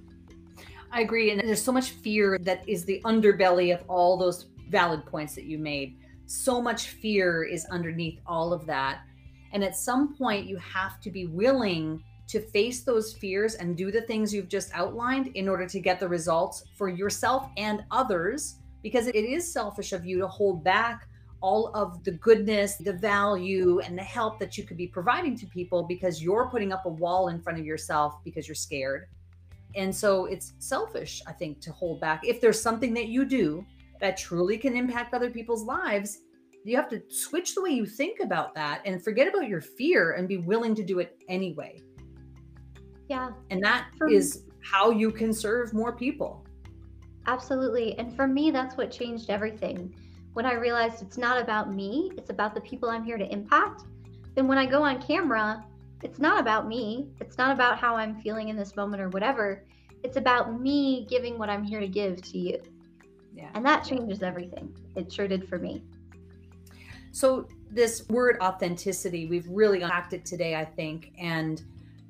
I 0.90 1.02
agree. 1.02 1.30
And 1.30 1.40
there's 1.40 1.62
so 1.62 1.72
much 1.72 1.90
fear 1.90 2.38
that 2.38 2.68
is 2.68 2.84
the 2.84 3.00
underbelly 3.04 3.72
of 3.72 3.84
all 3.88 4.16
those 4.16 4.46
valid 4.68 5.06
points 5.06 5.34
that 5.36 5.44
you 5.44 5.58
made 5.58 5.98
so 6.26 6.60
much 6.60 6.88
fear 6.88 7.44
is 7.44 7.64
underneath 7.66 8.20
all 8.26 8.52
of 8.52 8.66
that. 8.66 9.02
And 9.52 9.62
at 9.64 9.76
some 9.76 10.16
point, 10.16 10.46
you 10.46 10.56
have 10.58 11.00
to 11.00 11.10
be 11.10 11.26
willing 11.26 12.02
to 12.28 12.40
face 12.40 12.82
those 12.82 13.14
fears 13.14 13.54
and 13.54 13.76
do 13.76 13.92
the 13.92 14.02
things 14.02 14.34
you've 14.34 14.48
just 14.48 14.70
outlined 14.74 15.28
in 15.28 15.48
order 15.48 15.68
to 15.68 15.80
get 15.80 16.00
the 16.00 16.08
results 16.08 16.64
for 16.76 16.88
yourself 16.88 17.48
and 17.56 17.84
others, 17.92 18.56
because 18.82 19.06
it 19.06 19.14
is 19.14 19.50
selfish 19.50 19.92
of 19.92 20.04
you 20.04 20.18
to 20.18 20.26
hold 20.26 20.64
back 20.64 21.08
all 21.40 21.68
of 21.74 22.02
the 22.02 22.12
goodness, 22.12 22.76
the 22.76 22.92
value, 22.92 23.78
and 23.80 23.96
the 23.96 24.02
help 24.02 24.40
that 24.40 24.58
you 24.58 24.64
could 24.64 24.76
be 24.76 24.88
providing 24.88 25.36
to 25.38 25.46
people 25.46 25.84
because 25.84 26.20
you're 26.20 26.48
putting 26.50 26.72
up 26.72 26.86
a 26.86 26.88
wall 26.88 27.28
in 27.28 27.40
front 27.40 27.58
of 27.58 27.64
yourself 27.64 28.16
because 28.24 28.48
you're 28.48 28.54
scared. 28.56 29.06
And 29.76 29.94
so 29.94 30.24
it's 30.24 30.54
selfish, 30.58 31.22
I 31.26 31.32
think, 31.32 31.60
to 31.60 31.72
hold 31.72 32.00
back. 32.00 32.26
If 32.26 32.40
there's 32.40 32.60
something 32.60 32.94
that 32.94 33.08
you 33.08 33.24
do 33.24 33.64
that 34.00 34.16
truly 34.16 34.58
can 34.58 34.76
impact 34.76 35.14
other 35.14 35.30
people's 35.30 35.64
lives, 35.64 36.18
you 36.64 36.76
have 36.76 36.88
to 36.88 37.02
switch 37.08 37.54
the 37.54 37.62
way 37.62 37.70
you 37.70 37.86
think 37.86 38.20
about 38.20 38.54
that 38.54 38.82
and 38.84 39.02
forget 39.02 39.28
about 39.28 39.48
your 39.48 39.60
fear 39.60 40.12
and 40.12 40.26
be 40.26 40.38
willing 40.38 40.74
to 40.74 40.82
do 40.82 40.98
it 40.98 41.16
anyway. 41.28 41.80
Yeah. 43.08 43.30
And 43.50 43.62
that 43.62 43.88
for 43.96 44.08
is 44.08 44.44
me, 44.46 44.52
how 44.62 44.90
you 44.90 45.12
can 45.12 45.32
serve 45.32 45.72
more 45.72 45.92
people. 45.92 46.44
Absolutely. 47.26 47.96
And 47.98 48.14
for 48.16 48.26
me, 48.26 48.50
that's 48.50 48.76
what 48.76 48.90
changed 48.90 49.30
everything. 49.30 49.94
When 50.32 50.44
I 50.44 50.54
realized 50.54 51.02
it's 51.02 51.18
not 51.18 51.40
about 51.40 51.72
me, 51.72 52.10
it's 52.16 52.30
about 52.30 52.54
the 52.54 52.60
people 52.62 52.88
I'm 52.88 53.04
here 53.04 53.18
to 53.18 53.32
impact. 53.32 53.84
Then 54.34 54.48
when 54.48 54.58
I 54.58 54.66
go 54.66 54.82
on 54.82 55.00
camera, 55.00 55.64
it's 56.02 56.18
not 56.18 56.40
about 56.40 56.66
me. 56.66 57.09
It's 57.20 57.38
not 57.38 57.50
about 57.50 57.78
how 57.78 57.96
I'm 57.96 58.20
feeling 58.20 58.48
in 58.48 58.56
this 58.56 58.76
moment 58.76 59.02
or 59.02 59.09
whatever. 59.09 59.64
It's 60.02 60.16
about 60.16 60.61
me 60.61 61.06
giving 61.09 61.38
what 61.38 61.48
I'm 61.48 61.64
here 61.64 61.80
to 61.80 61.88
give 61.88 62.22
to 62.22 62.38
you. 62.38 62.61
Yeah. 63.35 63.50
And 63.54 63.64
that 63.66 63.85
changes 63.85 64.22
everything. 64.22 64.74
It 64.94 65.12
sure 65.12 65.28
did 65.28 65.48
for 65.48 65.59
me. 65.59 65.82
So, 67.12 67.48
this 67.70 68.09
word 68.09 68.38
authenticity, 68.40 69.26
we've 69.26 69.48
really 69.48 69.82
unpacked 69.82 70.12
it 70.12 70.24
today, 70.24 70.54
I 70.54 70.64
think. 70.64 71.12
And 71.18 71.62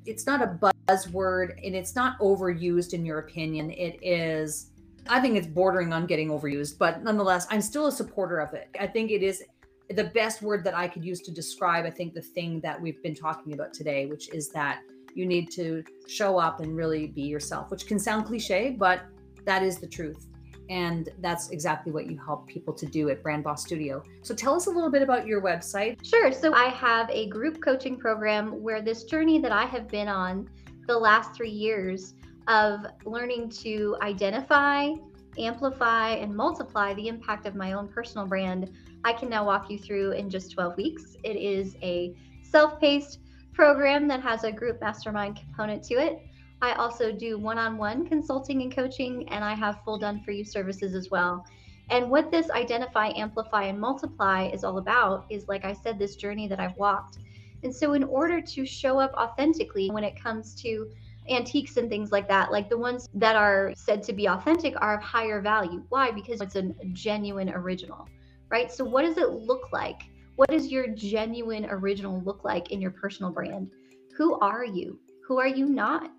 it's 0.05 0.25
not 0.25 0.41
a 0.41 0.71
buzzword 0.89 1.65
and 1.65 1.75
it's 1.75 1.95
not 1.95 2.19
overused, 2.19 2.93
in 2.93 3.05
your 3.05 3.19
opinion. 3.19 3.71
It 3.71 3.99
is 4.01 4.71
I 5.09 5.19
think 5.19 5.37
it's 5.37 5.47
bordering 5.47 5.93
on 5.93 6.05
getting 6.05 6.29
overused, 6.29 6.77
but 6.77 7.03
nonetheless, 7.03 7.47
I'm 7.49 7.61
still 7.61 7.87
a 7.87 7.91
supporter 7.91 8.39
of 8.39 8.53
it. 8.53 8.69
I 8.79 8.87
think 8.87 9.11
it 9.11 9.23
is 9.23 9.43
the 9.89 10.05
best 10.05 10.41
word 10.41 10.63
that 10.65 10.75
I 10.75 10.87
could 10.87 11.03
use 11.03 11.21
to 11.21 11.31
describe, 11.31 11.85
I 11.85 11.89
think, 11.89 12.13
the 12.13 12.21
thing 12.21 12.59
that 12.61 12.79
we've 12.81 13.01
been 13.01 13.15
talking 13.15 13.53
about 13.53 13.73
today, 13.73 14.05
which 14.05 14.33
is 14.33 14.49
that 14.49 14.81
you 15.13 15.25
need 15.25 15.49
to 15.51 15.83
show 16.07 16.37
up 16.37 16.59
and 16.59 16.75
really 16.75 17.07
be 17.07 17.23
yourself, 17.23 17.71
which 17.71 17.87
can 17.87 17.97
sound 17.97 18.25
cliche, 18.25 18.75
but 18.77 19.01
that 19.45 19.63
is 19.63 19.79
the 19.79 19.87
truth. 19.87 20.27
And 20.69 21.09
that's 21.19 21.49
exactly 21.49 21.93
what 21.93 22.09
you 22.09 22.17
help 22.17 22.45
people 22.45 22.73
to 22.73 22.85
do 22.85 23.09
at 23.09 23.23
Brand 23.23 23.43
Boss 23.43 23.65
Studio. 23.65 24.03
So 24.21 24.35
tell 24.35 24.53
us 24.53 24.67
a 24.67 24.69
little 24.69 24.91
bit 24.91 25.01
about 25.01 25.25
your 25.25 25.41
website. 25.41 26.05
Sure. 26.05 26.31
So 26.33 26.53
I 26.53 26.65
have 26.65 27.09
a 27.09 27.29
group 27.29 27.63
coaching 27.63 27.97
program 27.97 28.61
where 28.61 28.81
this 28.81 29.05
journey 29.05 29.39
that 29.39 29.53
I 29.53 29.65
have 29.65 29.87
been 29.87 30.09
on 30.09 30.49
the 30.85 30.97
last 30.97 31.33
three 31.33 31.49
years 31.49 32.15
of 32.47 32.85
learning 33.05 33.49
to 33.49 33.95
identify, 34.01 34.91
amplify, 35.37 36.11
and 36.11 36.35
multiply 36.35 36.93
the 36.93 37.07
impact 37.07 37.45
of 37.45 37.55
my 37.55 37.73
own 37.73 37.87
personal 37.87 38.27
brand, 38.27 38.69
I 39.03 39.13
can 39.13 39.29
now 39.29 39.45
walk 39.45 39.69
you 39.69 39.77
through 39.77 40.11
in 40.11 40.29
just 40.29 40.51
12 40.51 40.77
weeks. 40.77 41.15
It 41.23 41.35
is 41.35 41.75
a 41.81 42.15
self 42.43 42.79
paced 42.79 43.19
program 43.53 44.07
that 44.07 44.21
has 44.21 44.43
a 44.43 44.51
group 44.51 44.79
mastermind 44.81 45.37
component 45.37 45.83
to 45.85 45.95
it. 45.95 46.19
I 46.61 46.73
also 46.73 47.11
do 47.11 47.37
one 47.37 47.57
on 47.57 47.77
one 47.77 48.07
consulting 48.07 48.61
and 48.61 48.75
coaching, 48.75 49.27
and 49.29 49.43
I 49.43 49.55
have 49.55 49.83
full 49.83 49.97
done 49.97 50.21
for 50.23 50.31
you 50.31 50.43
services 50.43 50.95
as 50.95 51.09
well. 51.11 51.45
And 51.89 52.09
what 52.09 52.31
this 52.31 52.49
identify, 52.49 53.11
amplify, 53.15 53.63
and 53.63 53.79
multiply 53.79 54.47
is 54.47 54.63
all 54.63 54.77
about 54.77 55.25
is, 55.29 55.47
like 55.47 55.63
I 55.63 55.73
said, 55.73 55.97
this 55.97 56.15
journey 56.15 56.47
that 56.47 56.59
I've 56.59 56.75
walked. 56.77 57.19
And 57.63 57.73
so, 57.73 57.93
in 57.93 58.03
order 58.03 58.41
to 58.41 58.65
show 58.65 58.99
up 58.99 59.13
authentically 59.13 59.89
when 59.89 60.03
it 60.03 60.21
comes 60.21 60.53
to 60.61 60.89
antiques 61.29 61.77
and 61.77 61.89
things 61.89 62.11
like 62.11 62.27
that, 62.27 62.51
like 62.51 62.69
the 62.69 62.77
ones 62.77 63.07
that 63.13 63.35
are 63.35 63.73
said 63.75 64.03
to 64.03 64.13
be 64.13 64.27
authentic 64.27 64.73
are 64.81 64.97
of 64.97 65.03
higher 65.03 65.41
value. 65.41 65.83
Why? 65.89 66.11
Because 66.11 66.41
it's 66.41 66.55
a 66.55 66.73
genuine 66.93 67.49
original, 67.49 68.07
right? 68.49 68.71
So, 68.71 68.83
what 68.83 69.03
does 69.03 69.17
it 69.17 69.29
look 69.29 69.71
like? 69.71 70.03
What 70.35 70.49
does 70.49 70.67
your 70.67 70.87
genuine 70.87 71.65
original 71.65 72.21
look 72.21 72.43
like 72.43 72.71
in 72.71 72.79
your 72.79 72.91
personal 72.91 73.31
brand? 73.31 73.71
Who 74.17 74.39
are 74.39 74.65
you? 74.65 74.99
Who 75.27 75.39
are 75.39 75.47
you 75.47 75.65
not? 75.65 76.11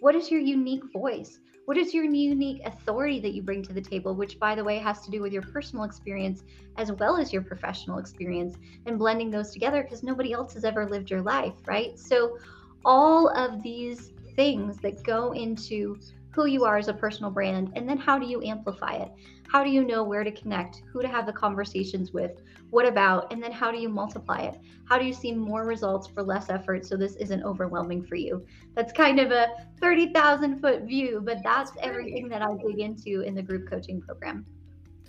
What 0.00 0.14
is 0.14 0.30
your 0.30 0.40
unique 0.40 0.84
voice? 0.92 1.38
What 1.66 1.76
is 1.76 1.94
your 1.94 2.04
unique 2.04 2.62
authority 2.64 3.20
that 3.20 3.32
you 3.32 3.42
bring 3.42 3.62
to 3.62 3.72
the 3.72 3.80
table, 3.80 4.14
which, 4.14 4.40
by 4.40 4.54
the 4.54 4.64
way, 4.64 4.78
has 4.78 5.02
to 5.02 5.10
do 5.10 5.20
with 5.20 5.32
your 5.32 5.42
personal 5.42 5.84
experience 5.84 6.42
as 6.78 6.90
well 6.90 7.16
as 7.16 7.32
your 7.32 7.42
professional 7.42 7.98
experience 7.98 8.56
and 8.86 8.98
blending 8.98 9.30
those 9.30 9.52
together 9.52 9.82
because 9.82 10.02
nobody 10.02 10.32
else 10.32 10.54
has 10.54 10.64
ever 10.64 10.88
lived 10.88 11.10
your 11.10 11.22
life, 11.22 11.54
right? 11.66 11.98
So, 11.98 12.38
all 12.84 13.28
of 13.36 13.62
these 13.62 14.12
things 14.34 14.78
that 14.78 15.04
go 15.04 15.32
into 15.32 15.98
who 16.32 16.46
you 16.46 16.64
are 16.64 16.78
as 16.78 16.88
a 16.88 16.94
personal 16.94 17.30
brand 17.30 17.72
and 17.74 17.88
then 17.88 17.98
how 17.98 18.18
do 18.18 18.26
you 18.26 18.42
amplify 18.42 18.94
it? 18.94 19.10
How 19.50 19.64
do 19.64 19.70
you 19.70 19.84
know 19.84 20.04
where 20.04 20.22
to 20.22 20.30
connect 20.30 20.82
who 20.92 21.02
to 21.02 21.08
have 21.08 21.26
the 21.26 21.32
conversations 21.32 22.12
with 22.12 22.40
what 22.70 22.86
about 22.86 23.32
and 23.32 23.42
then 23.42 23.50
how 23.50 23.70
do 23.72 23.78
you 23.78 23.88
multiply 23.88 24.42
it? 24.42 24.60
How 24.88 24.98
do 24.98 25.04
you 25.04 25.12
see 25.12 25.32
more 25.32 25.64
results 25.64 26.06
for 26.06 26.22
less 26.22 26.50
effort 26.50 26.86
so 26.86 26.96
this 26.96 27.16
isn't 27.16 27.42
overwhelming 27.42 28.04
for 28.04 28.14
you? 28.14 28.46
That's 28.76 28.92
kind 28.92 29.18
of 29.18 29.32
a 29.32 29.48
30,000 29.80 30.60
foot 30.60 30.82
view 30.82 31.20
but 31.24 31.38
that's 31.42 31.72
everything 31.80 32.28
that 32.28 32.42
I 32.42 32.56
dig 32.64 32.78
into 32.78 33.22
in 33.22 33.34
the 33.34 33.42
group 33.42 33.68
coaching 33.68 34.00
program. 34.00 34.46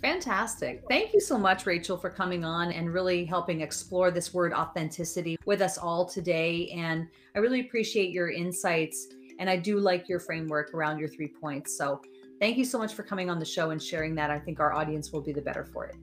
Fantastic. 0.02 0.82
Thank 0.88 1.14
you 1.14 1.20
so 1.20 1.38
much, 1.38 1.64
Rachel, 1.64 1.96
for 1.96 2.10
coming 2.10 2.44
on 2.44 2.72
and 2.72 2.92
really 2.92 3.24
helping 3.24 3.60
explore 3.60 4.10
this 4.10 4.34
word 4.34 4.52
authenticity 4.52 5.38
with 5.46 5.62
us 5.62 5.78
all 5.78 6.04
today. 6.04 6.68
And 6.74 7.06
I 7.36 7.38
really 7.38 7.60
appreciate 7.60 8.10
your 8.10 8.28
insights 8.28 9.06
and 9.42 9.50
I 9.50 9.56
do 9.56 9.80
like 9.80 10.08
your 10.08 10.20
framework 10.20 10.72
around 10.72 11.00
your 11.00 11.08
three 11.08 11.26
points. 11.26 11.76
So 11.76 12.00
thank 12.38 12.56
you 12.56 12.64
so 12.64 12.78
much 12.78 12.94
for 12.94 13.02
coming 13.02 13.28
on 13.28 13.40
the 13.40 13.44
show 13.44 13.70
and 13.70 13.82
sharing 13.82 14.14
that. 14.14 14.30
I 14.30 14.38
think 14.38 14.60
our 14.60 14.72
audience 14.72 15.10
will 15.10 15.20
be 15.20 15.32
the 15.32 15.42
better 15.42 15.64
for 15.64 15.86
it. 15.86 15.96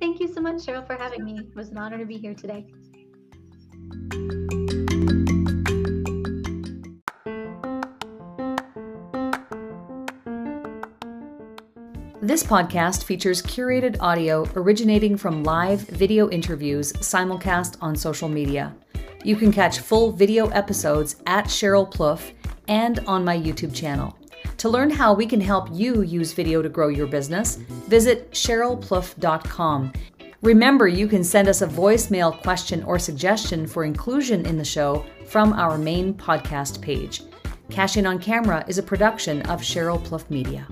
Thank 0.00 0.20
you 0.20 0.28
so 0.32 0.40
much, 0.40 0.64
Cheryl, 0.64 0.86
for 0.86 0.94
having 0.94 1.24
me. 1.24 1.36
It 1.36 1.56
was 1.56 1.70
an 1.70 1.78
honor 1.78 1.98
to 1.98 2.06
be 2.06 2.16
here 2.16 2.32
today. 2.32 2.64
This 12.22 12.44
podcast 12.44 13.02
features 13.02 13.42
curated 13.42 13.96
audio 13.98 14.48
originating 14.54 15.16
from 15.16 15.42
live 15.42 15.80
video 15.80 16.30
interviews 16.30 16.92
simulcast 16.92 17.78
on 17.80 17.96
social 17.96 18.28
media. 18.28 18.76
You 19.24 19.34
can 19.34 19.50
catch 19.50 19.80
full 19.80 20.12
video 20.12 20.48
episodes 20.50 21.16
at 21.26 21.46
Cheryl 21.46 21.92
Plouffe 21.92 22.32
and 22.68 23.00
on 23.06 23.24
my 23.24 23.36
YouTube 23.36 23.74
channel. 23.74 24.16
To 24.58 24.68
learn 24.68 24.90
how 24.90 25.12
we 25.12 25.26
can 25.26 25.40
help 25.40 25.68
you 25.72 26.02
use 26.02 26.32
video 26.32 26.62
to 26.62 26.68
grow 26.68 26.88
your 26.88 27.06
business, 27.06 27.56
visit 27.88 28.30
CherylPlouffe.com. 28.32 29.92
Remember, 30.42 30.86
you 30.86 31.08
can 31.08 31.24
send 31.24 31.48
us 31.48 31.62
a 31.62 31.66
voicemail 31.66 32.40
question 32.42 32.82
or 32.84 32.98
suggestion 32.98 33.66
for 33.66 33.84
inclusion 33.84 34.44
in 34.44 34.58
the 34.58 34.64
show 34.64 35.04
from 35.26 35.54
our 35.54 35.78
main 35.78 36.12
podcast 36.12 36.80
page. 36.82 37.22
Cash 37.70 37.96
In 37.96 38.06
on 38.06 38.18
Camera 38.18 38.64
is 38.68 38.76
a 38.78 38.82
production 38.82 39.40
of 39.42 39.62
Cheryl 39.62 40.02
Plouffe 40.06 40.28
Media. 40.28 40.66